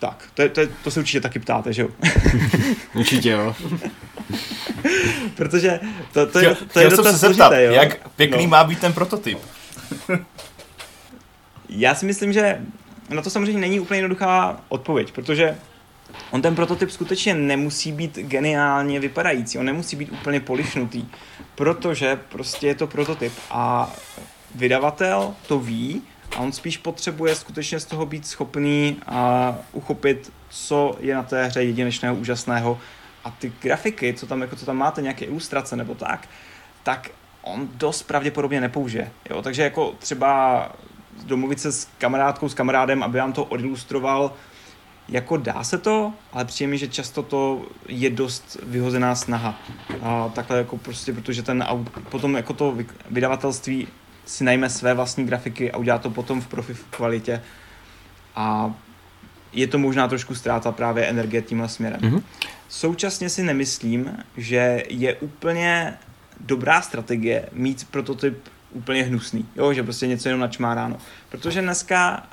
[0.05, 1.89] Tak, to, je, to, je, to se určitě taky ptáte, že jo?
[2.95, 3.55] určitě jo.
[5.37, 5.81] Protože
[6.13, 7.73] to, to, je, to, to je docela se zeptat, jo?
[7.73, 8.51] jak pěkný no.
[8.51, 9.39] má být ten prototyp?
[11.69, 12.61] Já si myslím, že
[13.11, 15.59] na to samozřejmě není úplně jednoduchá odpověď, protože
[16.31, 21.09] on ten prototyp skutečně nemusí být geniálně vypadající, on nemusí být úplně polišnutý,
[21.55, 23.93] protože prostě je to prototyp a
[24.55, 26.03] vydavatel to ví
[26.37, 31.47] a on spíš potřebuje skutečně z toho být schopný a uchopit, co je na té
[31.47, 32.79] hře jedinečného, úžasného
[33.25, 36.29] a ty grafiky, co tam, jako, co tam máte, nějaké ilustrace nebo tak,
[36.83, 37.11] tak
[37.43, 39.11] on dost pravděpodobně nepoužije.
[39.31, 39.43] Jo?
[39.43, 40.73] Takže jako třeba
[41.25, 44.33] domluvit se s kamarádkou, s kamarádem, aby vám to odilustroval,
[45.09, 49.59] jako dá se to, ale přijde mi, že často to je dost vyhozená snaha.
[50.03, 51.67] A takhle jako prostě, protože ten
[52.09, 52.77] potom jako to
[53.11, 53.89] vydavatelství
[54.25, 57.43] si najme své vlastní grafiky a udělá to potom v profi kvalitě.
[58.37, 58.75] A
[59.53, 62.01] je to možná trošku ztráta právě energie tímhle směrem.
[62.01, 62.23] Mm-hmm.
[62.69, 65.99] Současně si nemyslím, že je úplně
[66.41, 70.97] dobrá strategie mít prototyp úplně hnusný, jo, že prostě něco jenom načmáráno.
[71.29, 72.27] Protože dneska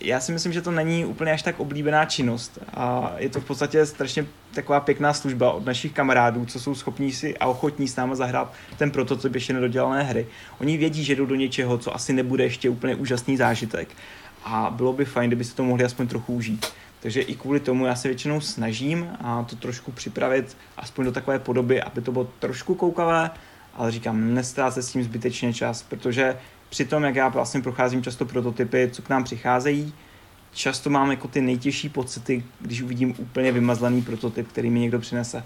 [0.00, 3.44] já si myslím, že to není úplně až tak oblíbená činnost a je to v
[3.44, 7.96] podstatě strašně taková pěkná služba od našich kamarádů, co jsou schopní si a ochotní s
[7.96, 10.26] náma zahrát ten prototyp ještě nedodělané hry.
[10.60, 13.88] Oni vědí, že jdou do něčeho, co asi nebude ještě úplně úžasný zážitek
[14.44, 16.66] a bylo by fajn, kdyby si to mohli aspoň trochu užít.
[17.00, 21.38] Takže i kvůli tomu já se většinou snažím a to trošku připravit aspoň do takové
[21.38, 23.30] podoby, aby to bylo trošku koukavé,
[23.74, 26.36] ale říkám, nestrácet s tím zbytečně čas, protože
[26.70, 29.92] při tom, jak já vlastně procházím často prototypy, co k nám přicházejí,
[30.52, 35.44] často mám jako ty nejtěžší pocity, když uvidím úplně vymazlený prototyp, který mi někdo přinese.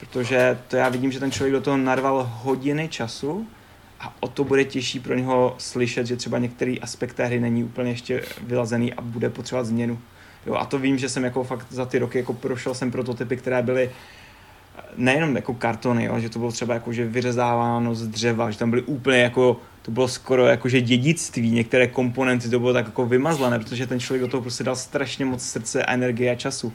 [0.00, 3.46] Protože to já vidím, že ten člověk do toho narval hodiny času
[4.00, 7.64] a o to bude těžší pro něho slyšet, že třeba některý aspekt té hry není
[7.64, 9.98] úplně ještě vylazený a bude potřebovat změnu.
[10.46, 13.36] Jo, a to vím, že jsem jako fakt za ty roky jako prošel jsem prototypy,
[13.36, 13.90] které byly
[14.96, 18.70] nejenom jako kartony, jo, že to bylo třeba jako, že vyřezáváno z dřeva, že tam
[18.70, 23.06] byly úplně jako, to bylo skoro jako, že dědictví, některé komponenty to bylo tak jako
[23.06, 26.72] vymazlené, protože ten člověk do toho prostě dal strašně moc srdce, energie a času.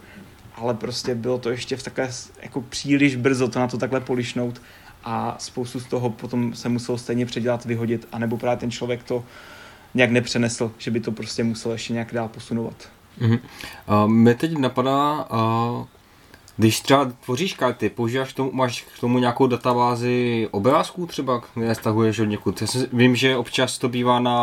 [0.56, 2.10] Ale prostě bylo to ještě v takové
[2.42, 4.62] jako příliš brzo to na to takhle polišnout
[5.04, 9.24] a spoustu z toho potom se muselo stejně předělat, vyhodit, anebo právě ten člověk to
[9.94, 12.90] nějak nepřenesl, že by to prostě musel ještě nějak dál posunovat.
[13.22, 13.40] Mm-hmm.
[14.04, 15.86] Uh, mě teď napadá, uh,
[16.58, 22.20] když třeba tvoříš karty, používáš tomu, máš k tomu nějakou databázi obrázků třeba, které stahuješ
[22.20, 22.62] od někud.
[22.62, 24.38] Já vím, že občas to bývá na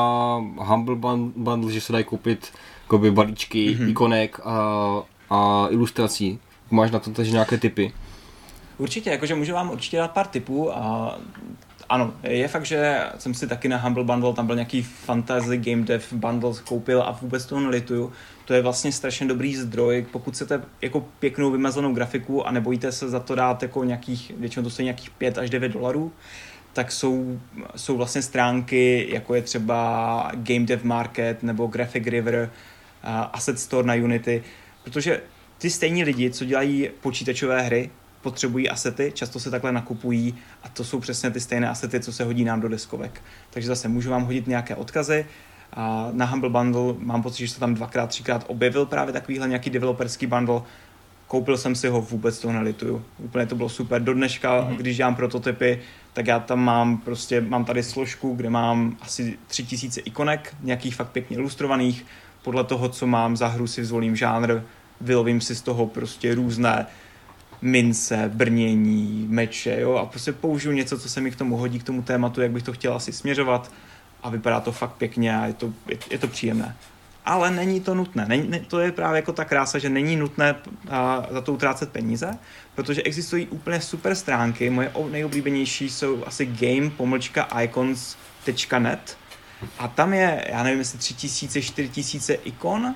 [0.56, 0.96] Humble
[1.36, 2.52] Bundle, že se dají koupit
[2.82, 3.90] jakoby balíčky, mm-hmm.
[3.90, 6.38] ikonek a, a ilustrací.
[6.70, 7.92] Máš na to takže nějaké typy?
[8.78, 11.14] Určitě, jakože můžu vám určitě dát pár tipů a
[11.88, 15.82] ano, je fakt, že jsem si taky na Humble Bundle, tam byl nějaký fantasy game
[15.82, 18.12] dev bundle koupil a vůbec toho nelituju.
[18.50, 23.08] To je vlastně strašně dobrý zdroj, pokud chcete jako pěknou vymazanou grafiku a nebojíte se
[23.08, 26.12] za to dát jako nějakých, většinou to stojí nějakých 5 až 9 dolarů,
[26.72, 27.40] tak jsou,
[27.76, 32.50] jsou vlastně stránky, jako je třeba Game Dev Market nebo Graphic River,
[33.04, 34.42] uh, Asset Store na Unity,
[34.84, 35.20] protože
[35.58, 37.90] ty stejní lidi, co dělají počítačové hry,
[38.22, 42.24] potřebují asety, často se takhle nakupují a to jsou přesně ty stejné asety, co se
[42.24, 43.22] hodí nám do deskovek.
[43.50, 45.26] Takže zase můžu vám hodit nějaké odkazy,
[45.72, 49.70] a na Humble Bundle mám pocit, že se tam dvakrát, třikrát objevil právě takovýhle nějaký
[49.70, 50.62] developerský bundle.
[51.26, 53.04] Koupil jsem si ho, vůbec toho nelituju.
[53.18, 54.02] Úplně to bylo super.
[54.02, 54.76] Do dneška, mm-hmm.
[54.76, 55.80] když dělám prototypy,
[56.12, 60.94] tak já tam mám prostě, mám tady složku, kde mám asi tři tisíce ikonek, nějakých
[60.94, 62.06] fakt pěkně ilustrovaných.
[62.42, 64.60] Podle toho, co mám za hru, si zvolím žánr,
[65.00, 66.86] vylovím si z toho prostě různé
[67.62, 71.84] mince, brnění, meče, jo, a prostě použiju něco, co se mi k tomu hodí, k
[71.84, 73.72] tomu tématu, jak bych to chtěl asi směřovat
[74.22, 76.76] a vypadá to fakt pěkně a je to, je, je to příjemné.
[77.24, 78.24] Ale není to nutné.
[78.28, 80.54] Není, ne, to je právě jako ta krása, že není nutné
[80.90, 82.38] a, za to utrácet peníze,
[82.74, 84.70] protože existují úplně super stránky.
[84.70, 89.16] Moje nejoblíbenější jsou asi game-icons.net
[89.78, 92.94] a tam je, já nevím, jestli 3000, 4000 ikon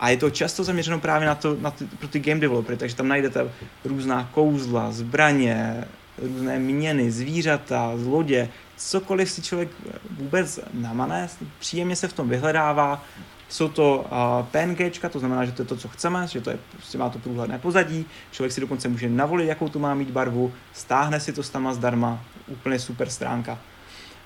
[0.00, 2.96] a je to často zaměřeno právě na, to, na ty, pro ty game developery, takže
[2.96, 3.50] tam najdete
[3.84, 5.84] různá kouzla, zbraně,
[6.18, 8.48] různé měny, zvířata, zlodě,
[8.90, 9.70] cokoliv si člověk
[10.10, 11.28] vůbec namane,
[11.58, 13.04] příjemně se v tom vyhledává.
[13.48, 16.58] Jsou to uh, PNG, to znamená, že to je to, co chceme, že to je,
[16.72, 20.52] prostě má to průhledné pozadí, člověk si dokonce může navolit, jakou tu má mít barvu,
[20.72, 23.58] stáhne si to s tama zdarma, úplně super stránka.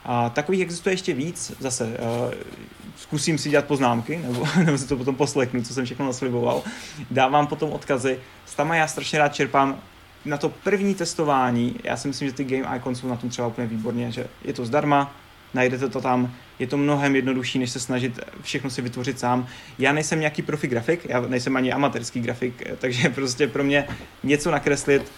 [0.04, 2.34] A takových existuje ještě víc, zase uh,
[2.96, 6.62] zkusím si dělat poznámky, nebo, nebo si to potom poslechnu, co jsem všechno nasliboval.
[7.10, 8.20] Dávám potom odkazy.
[8.46, 9.80] S tama já strašně rád čerpám
[10.26, 13.48] na to první testování, já si myslím, že ty game icons jsou na tom třeba
[13.48, 15.14] úplně výborně, že je to zdarma,
[15.54, 19.46] najdete to tam, je to mnohem jednodušší, než se snažit všechno si vytvořit sám.
[19.78, 23.88] Já nejsem nějaký profi grafik, já nejsem ani amatérský grafik, takže prostě pro mě
[24.22, 25.12] něco nakreslit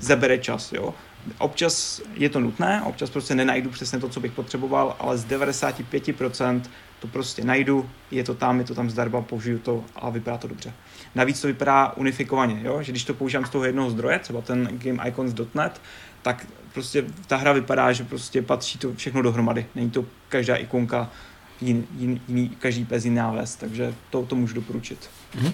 [0.00, 0.94] zabere čas, jo.
[1.38, 6.62] Občas je to nutné, občas prostě nenajdu přesně to, co bych potřeboval, ale z 95%
[7.00, 10.48] to prostě najdu, je to tam, je to tam zdarma, použiju to a vypadá to
[10.48, 10.72] dobře.
[11.14, 12.82] Navíc to vypadá unifikovaně, jo?
[12.82, 15.80] že když to používám z toho jednoho zdroje, třeba ten GameIcons.net,
[16.22, 19.66] tak prostě ta hra vypadá, že prostě patří to všechno dohromady.
[19.74, 21.10] Není to každá ikonka
[21.60, 25.10] jin, jin, jiný, každý pes jiná ves, takže to, to můžu doporučit.
[25.34, 25.52] Mm-hmm.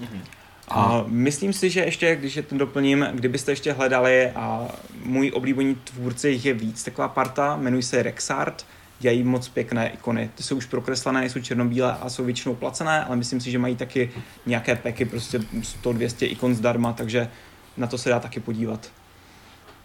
[0.00, 0.20] Mm-hmm.
[0.68, 4.68] A myslím si, že ještě, když je ten doplním, kdybyste ještě hledali, a
[5.04, 8.66] můj oblíbený tvůrce jich je víc, taková parta, jmenují se Rexart,
[9.02, 10.30] dělají moc pěkné ikony.
[10.34, 13.76] Ty jsou už prokreslené, jsou černobílé a jsou většinou placené, ale myslím si, že mají
[13.76, 14.10] taky
[14.46, 17.28] nějaké peky, prostě 100-200 ikon zdarma, takže
[17.76, 18.90] na to se dá taky podívat.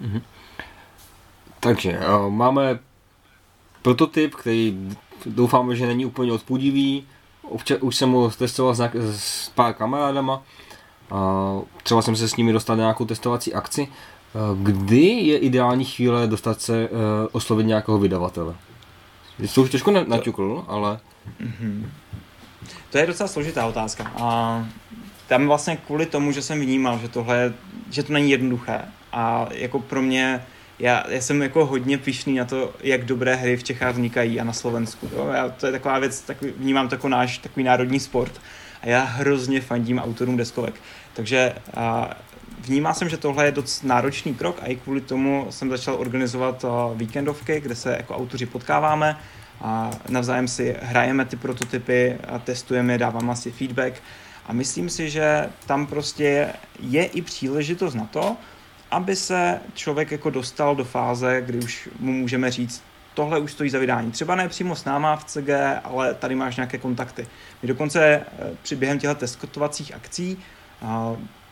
[0.02, 0.22] Mm-hmm.
[1.60, 2.80] Takže uh, máme
[3.82, 4.96] prototyp, který
[5.26, 7.08] doufáme, že není úplně odpudivý.
[7.80, 10.44] Už jsem ho testoval s, s pár kamarádama.
[11.12, 13.88] Uh, třeba jsem se s nimi dostal na nějakou testovací akci.
[14.56, 16.90] Kdy je ideální chvíle dostat se
[17.32, 18.56] oslovit nějakého vydavatele?
[19.54, 21.00] To už těžko naťukl, ale...
[21.42, 21.86] Mm-hmm.
[22.92, 24.12] To je docela složitá otázka.
[24.16, 24.68] A
[25.28, 27.54] tam vlastně kvůli tomu, že jsem vnímal, že tohle,
[27.90, 28.82] že to není jednoduché.
[29.12, 30.46] A jako pro mě,
[30.80, 34.44] já, já jsem jako hodně pišný na to, jak dobré hry v Čechách vznikají a
[34.44, 35.10] na Slovensku.
[35.16, 35.28] Jo?
[35.34, 38.42] Já, to je taková věc, tak, vnímám to jako náš takový národní sport.
[38.82, 40.74] A já hrozně fandím autorům deskovek.
[41.14, 42.10] Takže a,
[42.60, 46.66] vnímal jsem, že tohle je dost náročný krok a i kvůli tomu jsem začal organizovat
[46.96, 49.18] víkendovky, kde se jako autoři potkáváme
[49.62, 53.94] a navzájem si hrajeme ty prototypy a testujeme, dáváme si feedback
[54.46, 58.38] a myslím si, že tam prostě je i příležitost na to,
[58.92, 62.84] aby se člověk jako dostal do fáze, kdy už mu můžeme říct,
[63.14, 64.12] tohle už stojí za vydání.
[64.12, 65.50] Třeba ne přímo s náma v CG,
[65.84, 67.28] ale tady máš nějaké kontakty.
[67.62, 68.24] My dokonce eh,
[68.62, 70.38] při během těchto testovací akcí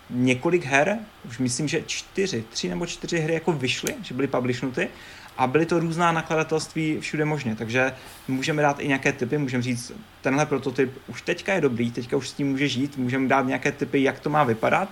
[0.10, 0.98] několik her,
[1.28, 4.90] už myslím, že čtyři, tři nebo čtyři hry jako vyšly, že byly publishnuty
[5.38, 7.94] a byly to různá nakladatelství všude možně, takže
[8.28, 9.92] můžeme dát i nějaké typy, můžeme říct,
[10.22, 13.72] tenhle prototyp už teďka je dobrý, teďka už s tím může žít, můžeme dát nějaké
[13.72, 14.90] typy, jak to má vypadat,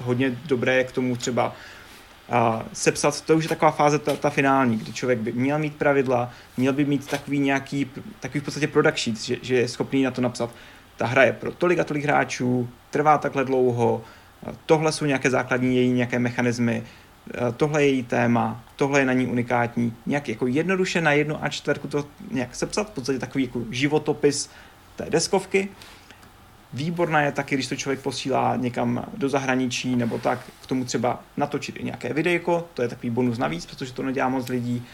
[0.00, 1.56] hodně dobré je k tomu třeba
[2.28, 5.76] uh, sepsat, to už je taková fáze ta, ta finální, kdy člověk by měl mít
[5.76, 7.90] pravidla, měl by mít takový nějaký,
[8.20, 10.50] takový v podstatě product sheet, že, že je schopný na to napsat,
[10.96, 14.04] ta hra je pro tolik a tolik hráčů, trvá takhle dlouho,
[14.66, 16.84] tohle jsou nějaké základní její nějaké mechanismy,
[17.56, 19.94] tohle je její téma, tohle je na ní unikátní.
[20.06, 24.50] Nějak jako jednoduše na jednu a čtverku to nějak sepsat, v podstatě takový jako životopis
[24.96, 25.68] té deskovky.
[26.72, 31.20] Výborná je taky, když to člověk posílá někam do zahraničí nebo tak, k tomu třeba
[31.36, 34.86] natočit i nějaké videjko, to je takový bonus navíc, protože to nedělá moc lidí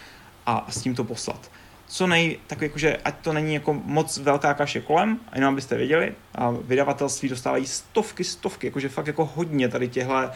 [0.46, 1.50] a s tím to poslat
[1.86, 6.14] co nej, tak jakože, ať to není jako moc velká kaše kolem, jenom abyste věděli,
[6.34, 10.30] a vydavatelství dostávají stovky, stovky, jakože fakt jako hodně tady těchto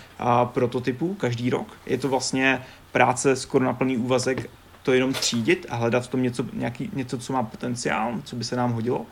[0.44, 1.76] prototypů každý rok.
[1.86, 4.50] Je to vlastně práce skoro na plný úvazek
[4.82, 8.44] to jenom třídit a hledat v tom něco, nějaký, něco, co má potenciál, co by
[8.44, 9.06] se nám hodilo.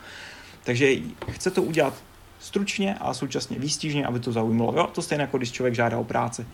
[0.64, 0.94] Takže
[1.30, 1.94] chce to udělat
[2.40, 4.74] stručně a současně výstižně, aby to zaujmulo.
[4.76, 6.46] Jo, to stejně jako když člověk žádá o práci.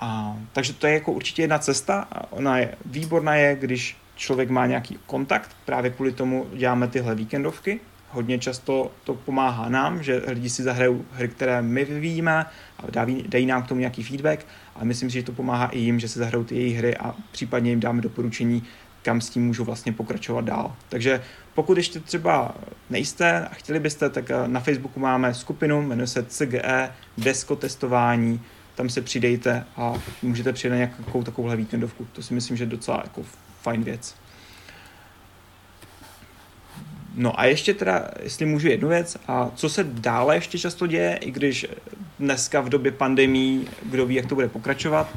[0.00, 2.08] A, takže to je jako určitě jedna cesta.
[2.30, 7.80] Ona je výborná je, když člověk má nějaký kontakt, právě kvůli tomu děláme tyhle víkendovky.
[8.10, 12.46] Hodně často to pomáhá nám, že lidi si zahrajou hry, které my vyvíjíme
[12.78, 14.46] a dají, dají nám k tomu nějaký feedback
[14.76, 17.14] a myslím si, že to pomáhá i jim, že se zahrajou ty jejich hry a
[17.32, 18.62] případně jim dáme doporučení,
[19.02, 20.76] kam s tím můžou vlastně pokračovat dál.
[20.88, 21.22] Takže
[21.54, 22.54] pokud ještě třeba
[22.90, 28.40] nejste a chtěli byste, tak eh, na Facebooku máme skupinu, jmenuje se CGE Desko testování,
[28.74, 32.06] tam se přidejte a můžete přijet na nějakou takovouhle víkendovku.
[32.12, 33.22] To si myslím, že je docela jako
[33.62, 34.14] fajn věc.
[37.14, 41.16] No a ještě teda, jestli můžu jednu věc, a co se dále ještě často děje,
[41.16, 41.66] i když
[42.18, 45.16] dneska v době pandemí, kdo ví, jak to bude pokračovat,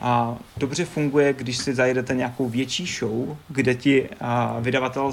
[0.00, 4.08] a dobře funguje, když si zajedete nějakou větší show, kde ti
[4.60, 5.12] vydavatel,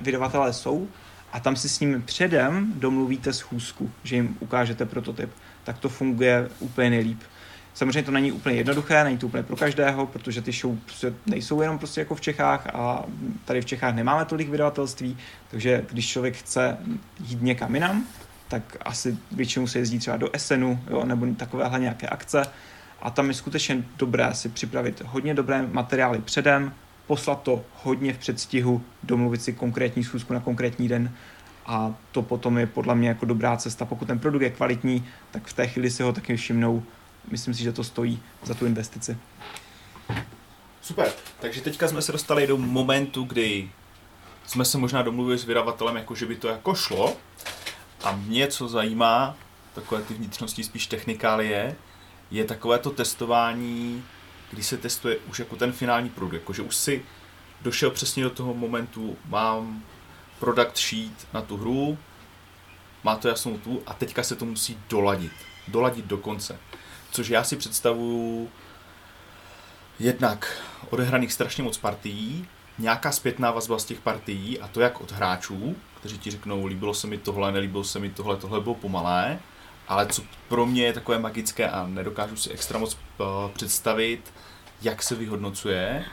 [0.00, 0.88] vydavatelé jsou
[1.32, 5.30] a tam si s nimi předem domluvíte schůzku, že jim ukážete prototyp,
[5.64, 7.20] tak to funguje úplně nejlíp.
[7.78, 11.60] Samozřejmě to není úplně jednoduché, není to úplně pro každého, protože ty show prostě nejsou
[11.60, 13.04] jenom prostě jako v Čechách a
[13.44, 15.16] tady v Čechách nemáme tolik vydavatelství,
[15.50, 16.76] takže když člověk chce
[17.20, 18.04] jít někam jinam,
[18.48, 22.42] tak asi většinou se jezdí třeba do Esenu jo, nebo takovéhle nějaké akce
[23.02, 26.72] a tam je skutečně dobré si připravit hodně dobré materiály předem,
[27.06, 31.12] poslat to hodně v předstihu, domluvit si konkrétní schůzku na konkrétní den
[31.66, 33.84] a to potom je podle mě jako dobrá cesta.
[33.84, 36.82] Pokud ten produkt je kvalitní, tak v té chvíli si ho taky všimnou
[37.30, 39.18] myslím si, že to stojí za tu investici.
[40.82, 43.70] Super, takže teďka jsme se dostali do momentu, kdy
[44.46, 47.16] jsme se možná domluvili s vydavatelem, jako že by to jako šlo.
[48.04, 49.36] A mě, co zajímá,
[49.74, 51.76] takové ty vnitřnosti, spíš technikálie,
[52.30, 54.04] je takové to testování,
[54.50, 57.04] kdy se testuje už jako ten finální produkt, jakože už si
[57.62, 59.82] došel přesně do toho momentu, mám
[60.38, 61.98] product sheet na tu hru,
[63.04, 65.32] má to jasnou tu a teďka se to musí doladit.
[65.68, 66.58] Doladit do konce
[67.10, 68.50] což já si představuju
[69.98, 72.48] jednak odehraných strašně moc partií,
[72.78, 76.94] nějaká zpětná vazba z těch partií a to jak od hráčů, kteří ti řeknou, líbilo
[76.94, 79.38] se mi tohle, nelíbilo se mi tohle, tohle bylo pomalé,
[79.88, 84.32] ale co pro mě je takové magické a nedokážu si extra moc uh, představit,
[84.82, 86.04] jak se vyhodnocuje,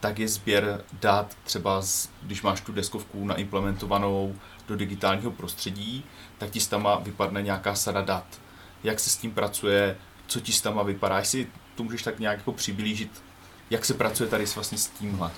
[0.00, 4.36] tak je sběr dat třeba, z, když máš tu deskovku naimplementovanou
[4.68, 6.04] do digitálního prostředí,
[6.38, 8.40] tak ti tam vypadne nějaká sada dat.
[8.84, 9.96] Jak se s tím pracuje,
[10.32, 13.22] co ti s tama vypadá, jestli to můžeš tak nějak jako přiblížit,
[13.70, 15.30] jak se pracuje tady s vlastně s tímhle.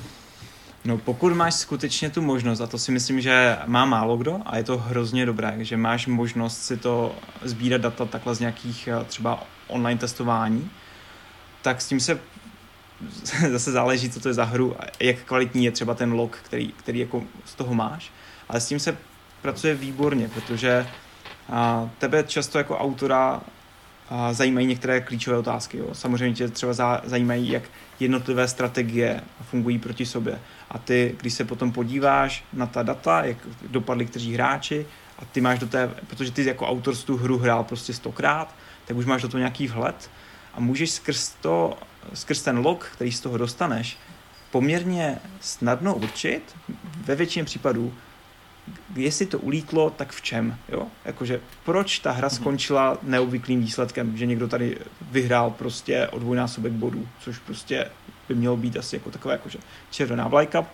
[0.84, 4.56] No pokud máš skutečně tu možnost, a to si myslím, že má málo kdo a
[4.56, 9.04] je to hrozně dobré, že máš možnost si to sbírat data takhle z nějakých eh,
[9.04, 10.70] třeba online testování,
[11.62, 12.20] tak s tím se
[13.50, 16.98] zase záleží, co to je za hru jak kvalitní je třeba ten log, který, který
[16.98, 18.10] jako z toho máš.
[18.48, 18.96] Ale s tím se
[19.42, 20.86] pracuje výborně, protože
[21.52, 23.40] a, tebe často jako autora
[24.32, 25.78] zajímají některé klíčové otázky.
[25.78, 25.88] Jo.
[25.92, 27.62] Samozřejmě tě třeba za, zajímají, jak
[28.00, 30.38] jednotlivé strategie fungují proti sobě.
[30.70, 33.36] A ty, když se potom podíváš na ta data, jak
[33.70, 34.86] dopadli kteří hráči,
[35.18, 38.96] a ty máš do té, protože ty jako autor tu hru hrál prostě stokrát, tak
[38.96, 40.10] už máš do toho nějaký vhled
[40.54, 41.78] a můžeš skrz, to,
[42.14, 43.98] skrz ten log, který z toho dostaneš,
[44.50, 46.56] poměrně snadno určit,
[47.04, 47.94] ve většině případů,
[48.96, 50.86] jestli to ulítlo, tak v čem, jo?
[51.04, 52.36] Jakože proč ta hra mhm.
[52.36, 54.78] skončila neobvyklým výsledkem, že někdo tady
[55.10, 57.90] vyhrál prostě o dvojnásobek bodů, což prostě
[58.28, 59.58] by mělo být asi jako takové jakože
[59.90, 60.66] červená vlajka,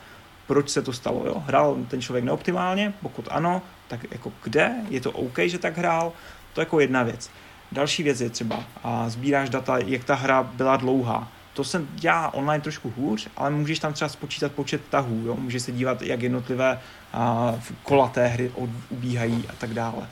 [0.47, 1.43] proč se to stalo, jo?
[1.47, 6.13] Hrál ten člověk neoptimálně, pokud ano, tak jako kde, je to OK, že tak hrál,
[6.53, 7.31] to je jako jedna věc.
[7.73, 11.33] Další věc je třeba, a sbíráš data, jak ta hra byla dlouhá.
[11.55, 15.37] To se dělá online trošku hůř, ale můžeš tam třeba spočítat počet tahů, jo?
[15.37, 16.81] můžeš se dívat, jak jednotlivé
[17.83, 20.09] kola té hry od, ubíhají a tak dále.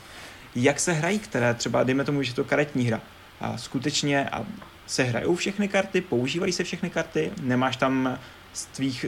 [0.55, 3.01] Jak se hrají, které třeba, dejme tomu, že je to karetní hra,
[3.41, 4.45] a skutečně a
[4.87, 8.17] se hrajou všechny karty, používají se všechny karty, nemáš tam
[8.53, 9.05] z tvých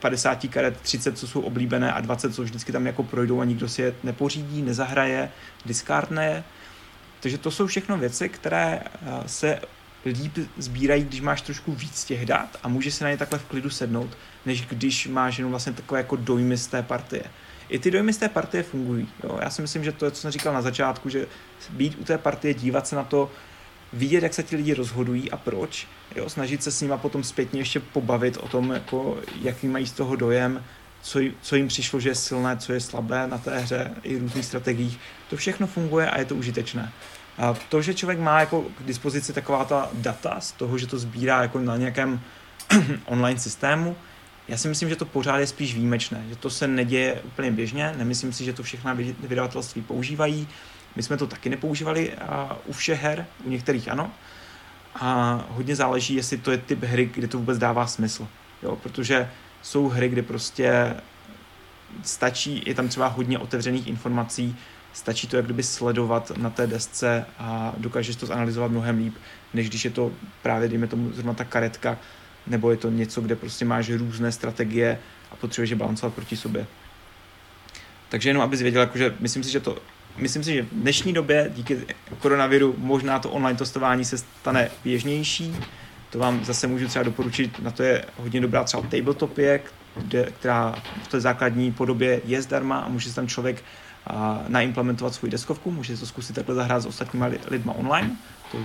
[0.00, 3.68] 50 karet 30, co jsou oblíbené a 20, co vždycky tam jako projdou a nikdo
[3.68, 5.30] si je nepořídí, nezahraje,
[5.66, 6.44] diskárne je.
[7.20, 8.80] Takže to jsou všechno věci, které
[9.26, 9.60] se
[10.04, 13.44] líp sbírají, když máš trošku víc těch dat a může se na ně takhle v
[13.44, 17.24] klidu sednout, než když máš jenom vlastně takové jako dojmy z té partie.
[17.68, 19.08] I ty dojmy z té partie fungují.
[19.24, 19.38] Jo?
[19.42, 21.26] Já si myslím, že to je, co jsem říkal na začátku, že
[21.70, 23.30] být u té partie, dívat se na to,
[23.92, 25.86] vidět, jak se ti lidi rozhodují a proč,
[26.16, 26.28] jo?
[26.28, 30.16] snažit se s nima potom zpětně ještě pobavit o tom, jako, jaký mají z toho
[30.16, 30.64] dojem,
[31.02, 34.44] co, co jim přišlo, že je silné, co je slabé na té hře, i různých
[34.44, 34.98] strategiích.
[35.30, 36.92] To všechno funguje a je to užitečné.
[37.38, 40.98] A to, že člověk má jako k dispozici taková ta data z toho, že to
[40.98, 42.20] sbírá jako na nějakém
[43.06, 43.96] online systému,
[44.48, 47.94] já si myslím, že to pořád je spíš výjimečné, že to se neděje úplně běžně,
[47.96, 50.48] nemyslím si, že to všechna vydavatelství používají,
[50.96, 52.12] my jsme to taky nepoužívali
[52.66, 54.10] u všech her, u některých ano,
[54.94, 58.28] a hodně záleží, jestli to je typ hry, kde to vůbec dává smysl,
[58.62, 59.30] jo, protože
[59.62, 60.96] jsou hry, kde prostě
[62.02, 64.56] stačí, je tam třeba hodně otevřených informací,
[64.94, 69.14] stačí to jak kdyby sledovat na té desce a dokážeš to zanalizovat mnohem líp,
[69.54, 71.98] než když je to právě, dejme tomu, zrovna ta karetka,
[72.46, 74.98] nebo je to něco, kde prostě máš různé strategie
[75.30, 76.66] a potřebuješ je balancovat proti sobě.
[78.08, 79.78] Takže jenom, abys věděl, jakože myslím si, že to
[80.16, 81.86] myslím si, že v dnešní době díky
[82.18, 85.56] koronaviru možná to online testování se stane běžnější.
[86.10, 89.60] To vám zase můžu třeba doporučit, na to je hodně dobrá třeba Tabletopie,
[90.38, 93.64] která v té základní podobě je zdarma a může se tam člověk
[94.48, 98.10] naimplementovat svou deskovku, může to zkusit takhle zahrát s ostatníma lidma online.
[98.52, 98.58] To,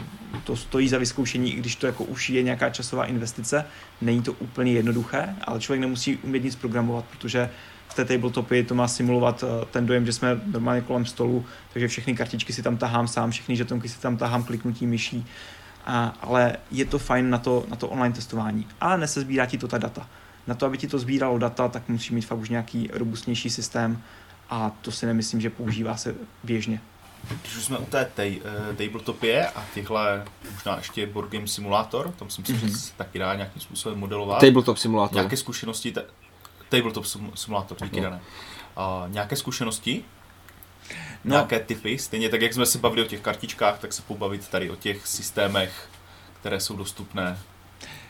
[0.43, 3.65] to stojí za vyzkoušení, i když to jako už je nějaká časová investice.
[4.01, 7.49] Není to úplně jednoduché, ale člověk nemusí umět nic programovat, protože
[7.87, 11.87] v té tabletopy to má simulovat eh, ten dojem, že jsme normálně kolem stolu, takže
[11.87, 15.25] všechny kartičky si tam tahám sám, všechny žetonky si tam tahám kliknutí myší,
[15.85, 18.67] a, ale je to fajn na to, na to online testování.
[18.81, 20.07] Ale nesezbírá ti to ta data.
[20.47, 24.01] Na to, aby ti to sbíralo data, tak musí mít fakt už nějaký robustnější systém
[24.49, 26.81] a to si nemyslím, že používá se běžně.
[27.41, 32.11] Když už jsme u té tej, uh, tabletopie a těchhle možná ještě Board Game Simulator,
[32.11, 32.71] tam si myslím, mm-hmm.
[32.71, 34.41] že se taky dá nějakým způsobem modelovat.
[34.41, 35.15] Tabletop Simulator.
[35.15, 36.05] Nějaké zkušenosti, te,
[36.69, 38.03] Tabletop Simulator, díky no.
[38.03, 38.21] dané.
[38.77, 40.03] Uh, nějaké zkušenosti?
[41.23, 41.29] No.
[41.29, 41.97] Nějaké typy?
[41.97, 45.07] Stejně tak, jak jsme se bavili o těch kartičkách, tak se pobavit tady o těch
[45.07, 45.89] systémech,
[46.41, 47.37] které jsou dostupné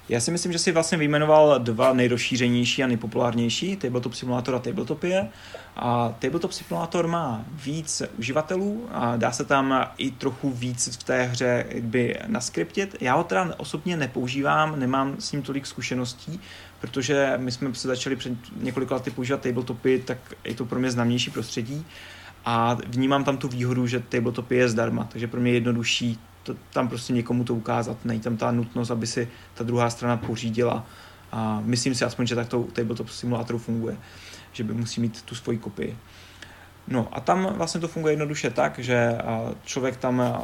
[0.09, 5.29] já si myslím, že si vlastně vyjmenoval dva nejrozšířenější a nejpopulárnější, Tabletop Simulator a Tabletopie.
[5.75, 11.23] A Tabletop Simulator má víc uživatelů a dá se tam i trochu víc v té
[11.23, 12.95] hře jakby naskriptit.
[13.01, 16.39] Já ho teda osobně nepoužívám, nemám s ním tolik zkušeností,
[16.81, 20.91] protože my jsme se začali před několika lety používat tabletopy, tak je to pro mě
[20.91, 21.85] známější prostředí
[22.45, 26.19] a vnímám tam tu výhodu, že tabletopy je zdarma, takže pro mě je jednodušší
[26.53, 28.05] to, tam prostě někomu to ukázat.
[28.05, 30.85] Není tam ta nutnost, aby si ta druhá strana pořídila.
[31.31, 33.97] A myslím si aspoň, že tak to tabletop simulátoru funguje,
[34.51, 35.97] že by musí mít tu svoji kopii.
[36.87, 39.17] No a tam vlastně to funguje jednoduše tak, že
[39.63, 40.43] člověk tam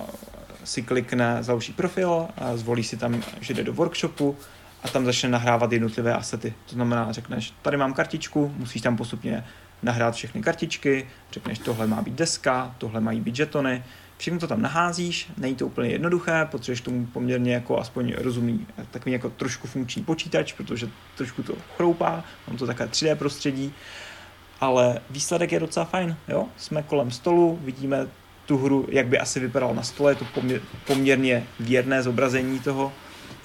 [0.63, 4.37] si klikne založí profil, zvolí si tam, že jde do workshopu
[4.83, 6.53] a tam začne nahrávat jednotlivé asety.
[6.65, 9.45] To znamená, řekneš, tady mám kartičku, musíš tam postupně
[9.83, 13.83] nahrát všechny kartičky, řekneš, tohle má být deska, tohle mají být žetony,
[14.17, 19.11] Všechno to tam naházíš, není to úplně jednoduché, potřebuješ tomu poměrně jako aspoň rozumný, takový
[19.11, 23.73] jako trošku funkční počítač, protože trošku to chroupá, mám to takové 3D prostředí,
[24.61, 26.47] ale výsledek je docela fajn, jo?
[26.57, 28.07] Jsme kolem stolu, vidíme
[28.45, 30.25] tu hru, jak by asi vypadal na stole, je to
[30.85, 32.93] poměrně věrné zobrazení toho,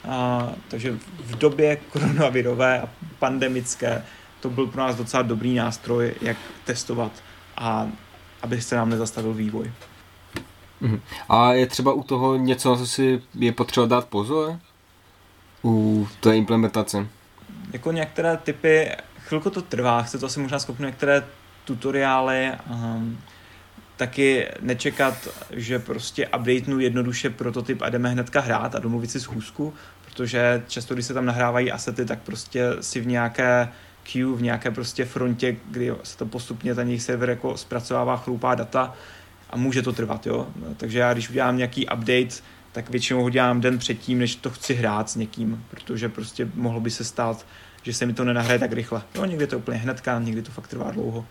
[0.08, 4.04] A, takže v době koronavirové a pandemické
[4.40, 7.12] to byl pro nás docela dobrý nástroj, jak testovat
[7.56, 7.88] a
[8.42, 9.72] aby se nám nezastavil vývoj.
[10.80, 11.00] Mhm.
[11.28, 14.58] A je třeba u toho něco, co si je potřeba dát pozor?
[15.64, 17.06] U té implementace?
[17.72, 21.24] Jako některé typy, chvilku to trvá, chce to asi možná schopnu některé
[21.64, 23.18] tutoriály, um,
[23.96, 29.74] taky nečekat, že prostě updatenu jednoduše prototyp a jdeme hnedka hrát a domluvit si schůzku,
[30.04, 33.68] protože často, když se tam nahrávají asety, tak prostě si v nějaké
[34.12, 38.54] queue, v nějaké prostě frontě, kdy se to postupně ten jejich server jako zpracovává chloupá
[38.54, 38.94] data
[39.50, 40.48] a může to trvat, jo.
[40.76, 42.42] Takže já když udělám nějaký update,
[42.72, 46.80] tak většinou ho dělám den předtím, než to chci hrát s někým, protože prostě mohlo
[46.80, 47.46] by se stát,
[47.82, 49.02] že se mi to nenahraje tak rychle.
[49.14, 51.26] Jo, někdy to úplně hnedka, někdy to fakt trvá dlouho.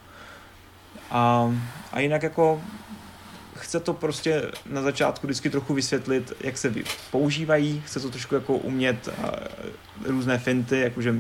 [1.12, 1.54] A,
[1.92, 2.62] a jinak jako
[3.60, 6.74] chce to prostě na začátku vždycky trochu vysvětlit, jak se
[7.12, 9.32] používají, chce to trošku jako umět a,
[10.06, 11.16] různé finty, jakože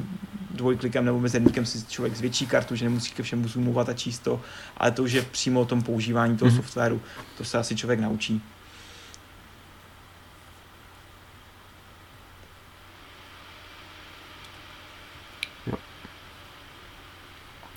[0.51, 4.41] dvojklikem nebo mezerníkem si člověk zvětší kartu, že nemusí ke všemu zoomovat a číst to,
[4.77, 6.55] ale to už je přímo o tom používání toho mm-hmm.
[6.55, 7.01] softwaru,
[7.37, 8.41] to se asi člověk naučí.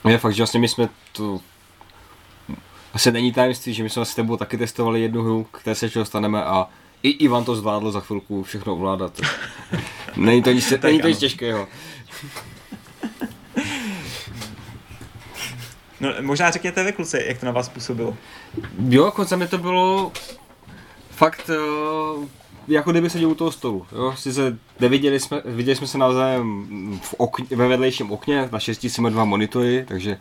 [0.09, 1.41] Je fakt, že vlastně my jsme to
[2.93, 6.45] asi není tajemství, že my jsme s tebou taky testovali jednu hru, které se dostaneme
[6.45, 6.69] a
[7.03, 9.21] i Ivan to zvládl za chvilku všechno ovládat.
[10.17, 11.69] není to nic, není to nic těžkého.
[16.01, 18.17] No, možná řekněte vy kluci, jak to na vás působilo.
[18.89, 20.13] Jo, konce mi to bylo
[21.11, 22.25] fakt uh,
[22.69, 23.87] jako kdyby seděl u toho stolu.
[23.93, 24.15] Jo?
[24.19, 29.11] Sice neviděli jsme, viděli jsme se navzájem v okně, ve vedlejším okně, na šestí jsme
[29.11, 30.19] dva monitory, takže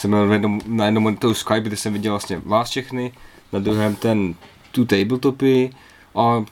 [0.00, 3.12] jsem měl jednom, na jednom monitoru Skype, kde jsem viděl vlastně vás všechny,
[3.52, 4.34] na druhém ten
[4.72, 5.70] tu tabletopy
[6.14, 6.44] a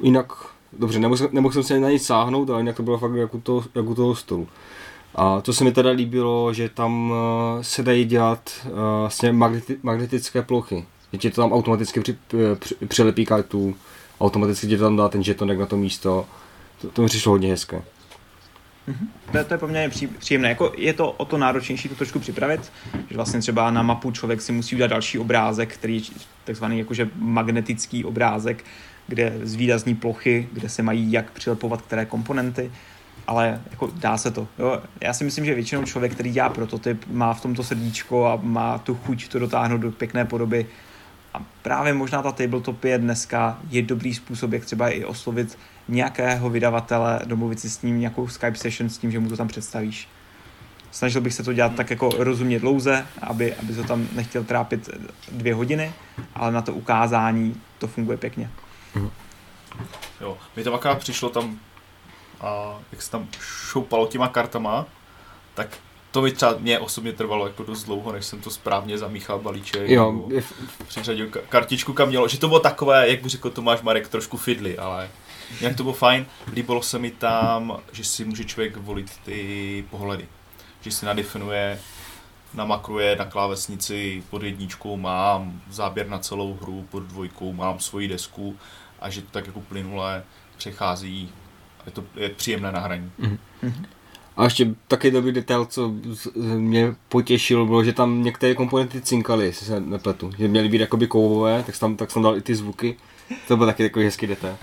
[0.00, 0.32] jinak,
[0.72, 3.40] dobře, nemohl, nemohl jsem se na nic sáhnout, ale jinak to bylo fakt jak u
[3.40, 4.48] toho, jak toho stolu.
[5.14, 7.16] A to se mi teda líbilo, že tam uh,
[7.62, 10.84] se dají dělat uh, vlastně magneti- magnetické plochy.
[11.12, 12.16] Že ti to tam automaticky při,
[12.58, 13.74] při, přilepí kartu,
[14.20, 16.26] automaticky ti to tam dá ten žetonek na to místo.
[16.80, 17.82] To, to mi přišlo hodně hezké.
[18.88, 19.32] Mm-hmm.
[19.32, 20.48] To, to je poměrně příjemné.
[20.48, 22.72] Jako je to o to náročnější to trošku připravit,
[23.10, 26.02] že vlastně třeba na mapu člověk si musí udělat další obrázek, který je
[26.44, 28.64] takzvaný jakože magnetický obrázek,
[29.06, 32.70] kde zvýrazní plochy, kde se mají jak přilepovat které komponenty,
[33.26, 34.48] ale jako dá se to.
[34.58, 34.82] Jo?
[35.00, 38.78] Já si myslím, že většinou člověk, který dělá prototyp, má v tomto srdíčko a má
[38.78, 40.66] tu chuť to dotáhnout do pěkné podoby.
[41.34, 45.58] A právě možná ta tabletop je dneska je dobrý způsob, jak třeba i oslovit
[45.88, 49.48] nějakého vydavatele, domluvit si s ním nějakou Skype session s tím, že mu to tam
[49.48, 50.08] představíš.
[50.90, 54.90] Snažil bych se to dělat tak jako rozumně dlouze, aby, aby to tam nechtěl trápit
[55.32, 55.92] dvě hodiny,
[56.34, 58.50] ale na to ukázání to funguje pěkně.
[60.20, 61.58] Jo, mi tam aká přišlo tam,
[62.40, 64.86] a jak se tam šoupalo těma kartama,
[65.54, 65.68] tak
[66.10, 69.88] to mi třeba mě osobně trvalo jako dost dlouho, než jsem to správně zamíchal balíček.
[69.88, 70.28] Jo.
[70.88, 72.28] Přiřadil kartičku, kam mělo.
[72.28, 75.08] Že to bylo takové, jak by řekl Tomáš Marek, trošku fidly, ale
[75.60, 76.26] Jinak to bylo fajn.
[76.52, 80.28] Líbilo se mi tam, že si může člověk volit ty pohledy.
[80.80, 81.78] Že si nadefinuje,
[82.54, 88.56] namakruje na klávesnici pod jedničkou mám záběr na celou hru, pod dvojkou mám svoji desku
[89.00, 90.24] a že to tak jako plynule
[90.56, 91.30] přechází.
[91.86, 93.12] Je to je příjemné na hraní.
[93.20, 93.84] Mm-hmm.
[94.36, 95.92] A ještě taky dobrý detail, co
[96.56, 100.30] mě potěšilo, bylo, že tam některé komponenty cinkaly, jestli se nepletu.
[100.38, 102.96] Že měly být jakoby kovové, tak tam, tak jsem dal i ty zvuky.
[103.48, 104.56] To byl taky takový hezký detail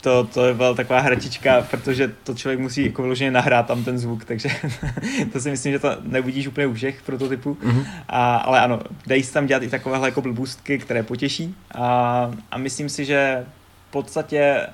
[0.00, 4.24] to, to byla taková hratička, protože to člověk musí jako vyloženě nahrát tam ten zvuk,
[4.24, 4.48] takže
[5.32, 7.54] to si myslím, že to neuvidíš úplně u všech prototypů.
[7.54, 7.86] Mm-hmm.
[8.08, 11.54] A, ale ano, dají se tam dělat i takovéhle jako blbůstky, které potěší.
[11.74, 13.46] A, a myslím si, že
[13.88, 14.66] v podstatě,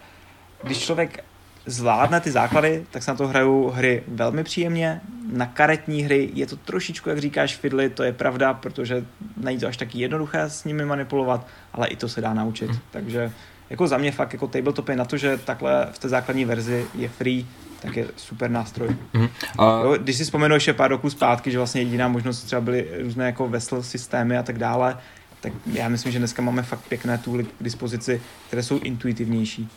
[0.63, 1.25] když člověk
[1.67, 5.01] zvládne ty základy, tak se na to hrajou hry velmi příjemně.
[5.33, 9.05] Na karetní hry je to trošičku, jak říkáš, fidly, to je pravda, protože
[9.37, 12.71] není to až taky jednoduché s nimi manipulovat, ale i to se dá naučit.
[12.71, 12.79] Mm.
[12.91, 13.33] Takže
[13.75, 16.87] jako za mě fakt jako tabletop je na to, že takhle v té základní verzi
[16.95, 17.47] je free,
[17.83, 18.89] tak je super nástroj.
[19.15, 19.29] Mm-hmm.
[19.59, 19.81] A...
[19.85, 23.27] Jo, když si vzpomenu ještě pár roků zpátky, že vlastně jediná možnost třeba byly různé
[23.27, 24.99] jako vesel systémy a tak dále,
[25.41, 29.69] tak já myslím, že dneska máme fakt pěkné tooly k dispozici, které jsou intuitivnější.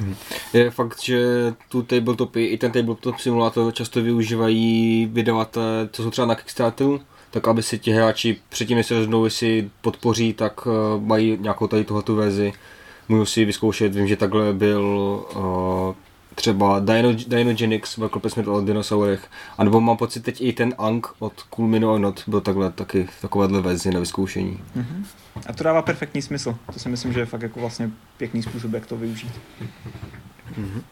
[0.00, 0.14] Mhm.
[0.52, 1.20] Je fakt, že
[1.68, 7.00] tu tabletopy, i ten tabletop simulátor často využívají vydavatelé, co jsou třeba na Kickstarteru,
[7.30, 11.66] tak aby si ti hráči předtím, než se rozhodnou, jestli podpoří, tak uh, mají nějakou
[11.66, 12.52] tady tuhletu verzi
[13.08, 14.82] můžu si vyzkoušet, vím, že takhle byl
[15.36, 15.94] uh,
[16.34, 21.68] třeba Dino, Dinogenix, velkopesmit o dinosaurech, anebo mám pocit teď i ten Ang od Cool
[21.68, 24.60] Mino Not byl takhle taky v takovéhle verzi na vyzkoušení.
[24.76, 25.04] Mm-hmm.
[25.46, 26.56] A to dává perfektní smysl.
[26.72, 29.32] To si myslím, že je fakt jako vlastně pěkný způsob, jak to využít.
[30.60, 30.82] Mm-hmm.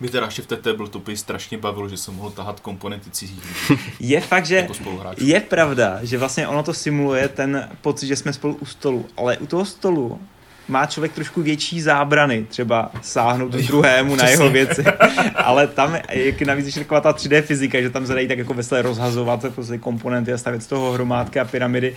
[0.00, 3.82] Mě teda ještě v té tabletopy strašně bavilo, že jsem mohl tahat komponenty cizích lidí
[4.00, 4.74] Je fakt, že jako
[5.18, 9.38] je pravda, že vlastně ono to simuluje ten pocit, že jsme spolu u stolu, ale
[9.38, 10.20] u toho stolu
[10.68, 14.84] má člověk trošku větší zábrany, třeba sáhnout druhému na jeho věci,
[15.34, 18.54] ale tam je navíc ještě taková ta 3D fyzika, že tam se dají tak jako
[18.54, 21.94] veselé rozhazovat prostě komponenty a stavět z toho hromádky a pyramidy,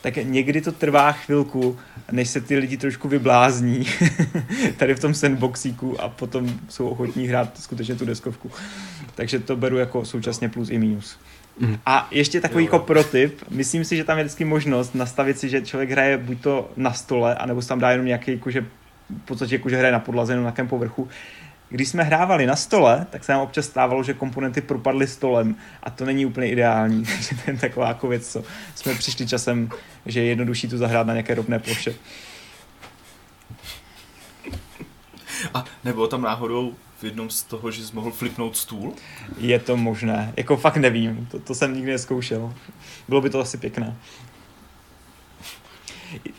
[0.00, 1.78] tak někdy to trvá chvilku,
[2.12, 3.86] než se ty lidi trošku vyblázní
[4.76, 8.50] tady v tom sandboxíku a potom jsou ochotní hrát skutečně tu deskovku.
[9.14, 11.18] Takže to beru jako současně plus i minus.
[11.60, 11.78] Mm.
[11.86, 12.66] A ještě takový jo.
[12.66, 16.40] jako protip, myslím si, že tam je vždycky možnost nastavit si, že člověk hraje buď
[16.40, 18.60] to na stole, anebo se tam dá jenom nějaký, jakože,
[19.10, 21.08] v podstatě jakože hraje na podlaze, jenom na nějakém povrchu.
[21.70, 25.90] Když jsme hrávali na stole, tak se nám občas stávalo, že komponenty propadly stolem a
[25.90, 28.42] to není úplně ideální, takže to je taková jako věc, co
[28.74, 29.68] jsme přišli časem,
[30.06, 31.94] že je jednodušší to zahrát na nějaké rovné ploše.
[35.54, 38.94] A nebo tam náhodou v jednom z toho, že jsi mohl flipnout stůl?
[39.38, 40.32] Je to možné.
[40.36, 41.28] Jako fakt nevím.
[41.30, 42.54] To, to jsem nikdy neskoušel.
[43.08, 43.96] Bylo by to asi pěkné.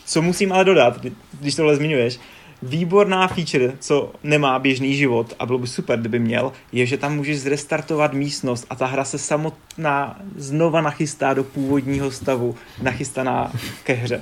[0.06, 1.06] Co musím ale dodat,
[1.40, 2.20] když tohle zmiňuješ,
[2.62, 7.16] výborná feature, co nemá běžný život a bylo by super, kdyby měl, je, že tam
[7.16, 13.52] můžeš zrestartovat místnost a ta hra se samotná znova nachystá do původního stavu, nachystaná
[13.84, 14.22] ke hře.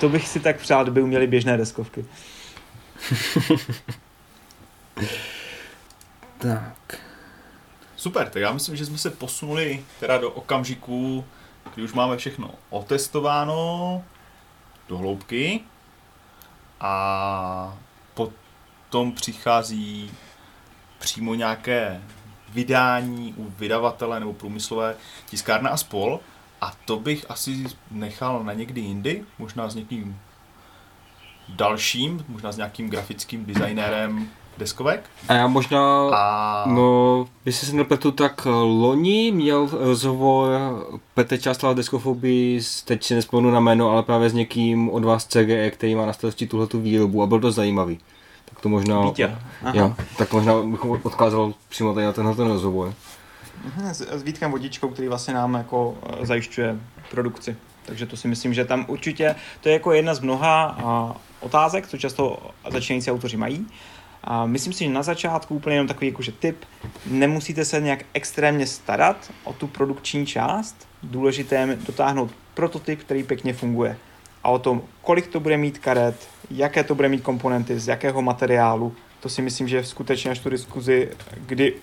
[0.00, 2.04] To bych si tak přál, kdyby uměli běžné deskovky.
[6.38, 7.00] Tak.
[7.96, 11.24] Super, tak já myslím, že jsme se posunuli teda do okamžiku,
[11.74, 14.04] kdy už máme všechno otestováno
[14.88, 15.60] do hloubky.
[16.80, 17.78] A
[18.14, 20.10] potom přichází
[20.98, 22.02] přímo nějaké
[22.48, 26.20] vydání u vydavatele nebo průmyslové tiskárna a spol.
[26.60, 30.20] A to bych asi nechal na někdy jindy, možná s někým
[31.48, 35.10] dalším, možná s nějakým grafickým designérem deskovek.
[35.28, 36.64] A já možná, a...
[36.66, 40.50] no, jestli se nepletu, tak loni měl rozhovor
[41.14, 45.70] Petr Částala deskofobii, teď si nespomenu na jméno, ale právě s někým od vás CGE,
[45.70, 47.98] který má na starosti tuhletu výrobu a byl to zajímavý.
[48.44, 49.36] Tak to možná, Vítě.
[49.72, 52.94] jo, tak možná bych odkázal přímo tady na tenhle ten rozhovor.
[53.64, 56.76] Mhm, s, s Vítkem Vodičkou, který vlastně nám jako eh, zajišťuje
[57.10, 57.56] produkci.
[57.86, 61.88] Takže to si myslím, že tam určitě, to je jako jedna z mnoha a, otázek,
[61.88, 62.38] co často
[62.70, 63.66] začínající autoři mají.
[64.26, 66.64] A myslím si, že na začátku úplně jenom takový jakože tip,
[67.06, 73.52] nemusíte se nějak extrémně starat o tu produkční část, důležité je dotáhnout prototyp, který pěkně
[73.52, 73.98] funguje.
[74.44, 78.22] A o tom, kolik to bude mít karet, jaké to bude mít komponenty, z jakého
[78.22, 81.10] materiálu, to si myslím, že skutečně až tu diskuzi,
[81.46, 81.74] kdy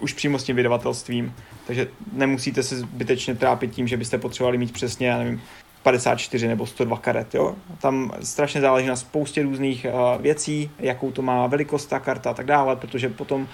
[0.00, 1.34] už přímo s tím vydavatelstvím,
[1.66, 5.42] takže nemusíte se zbytečně trápit tím, že byste potřebovali mít přesně, já nevím,
[5.82, 7.34] 54 nebo 102 karet.
[7.34, 7.54] Jo?
[7.80, 12.34] Tam strašně záleží na spoustě různých uh, věcí, jakou to má velikost ta karta a
[12.34, 13.48] tak dále, protože potom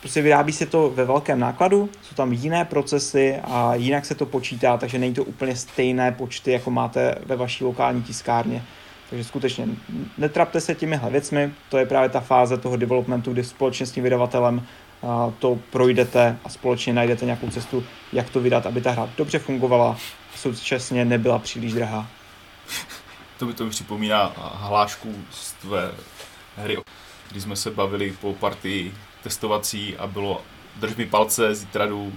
[0.00, 4.26] prostě vyrábí se to ve velkém nákladu, jsou tam jiné procesy a jinak se to
[4.26, 8.62] počítá, takže není to úplně stejné počty, jako máte ve vaší lokální tiskárně.
[9.10, 9.66] Takže skutečně
[10.18, 14.04] netrapte se těmihle věcmi, to je právě ta fáze toho developmentu, kdy společně s tím
[14.04, 14.66] vydavatelem
[15.38, 19.96] to projdete a společně najdete nějakou cestu, jak to vydat, aby ta hra dobře fungovala,
[20.36, 22.10] současně nebyla příliš drahá.
[23.38, 25.92] To by to mi připomíná hlášku z tvé
[26.56, 26.78] hry,
[27.30, 30.42] kdy jsme se bavili po partii testovací a bylo
[30.76, 32.12] drž mi palce, zítra jdu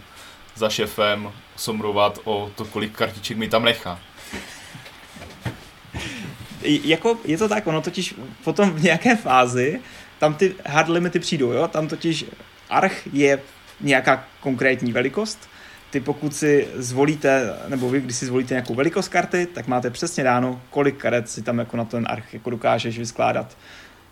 [0.55, 3.99] za šefem somrovat o to, kolik kartiček mi tam nechá.
[6.61, 9.81] Jako, je to tak, ono totiž potom v nějaké fázi
[10.19, 11.67] tam ty hard limity přijdou, jo?
[11.67, 12.25] Tam totiž
[12.69, 13.41] arch je
[13.79, 15.49] nějaká konkrétní velikost,
[15.89, 20.23] ty pokud si zvolíte, nebo vy, když si zvolíte nějakou velikost karty, tak máte přesně
[20.23, 23.57] dáno, kolik karet si tam jako na ten arch jako dokážeš vyskládat.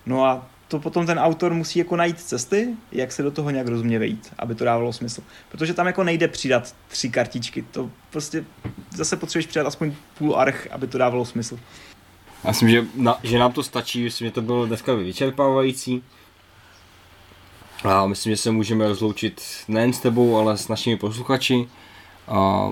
[0.05, 3.67] No a to potom ten autor musí jako najít cesty, jak se do toho nějak
[3.67, 5.21] rozumně vejít, aby to dávalo smysl.
[5.49, 8.45] Protože tam jako nejde přidat tři kartičky, to prostě
[8.95, 11.59] zase potřebuješ přidat aspoň půl arch, aby to dávalo smysl.
[12.43, 16.03] Já myslím, že, na, že nám to stačí, myslím, že to bylo dneska vyčerpávající.
[17.87, 21.67] A myslím, že se můžeme rozloučit nejen s tebou, ale s našimi posluchači.
[22.27, 22.69] A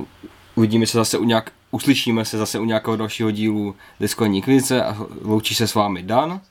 [0.56, 4.98] uvidíme se zase u nějak, uslyšíme se zase u nějakého dalšího dílu Deskovní kvice a
[5.22, 6.42] loučí se s vámi Dan,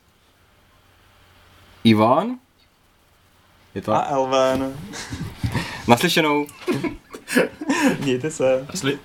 [1.83, 2.37] Ivan,
[3.75, 3.93] je to?
[3.93, 4.77] A Elven.
[5.87, 6.47] Naslyšenou.
[7.99, 8.65] Mějte se.
[8.67, 8.99] Nasli...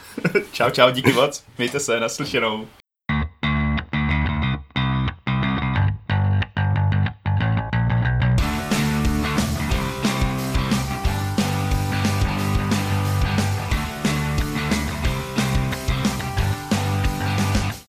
[0.52, 1.44] čau, čau, díky moc.
[1.58, 2.66] Mějte se, naslyšenou.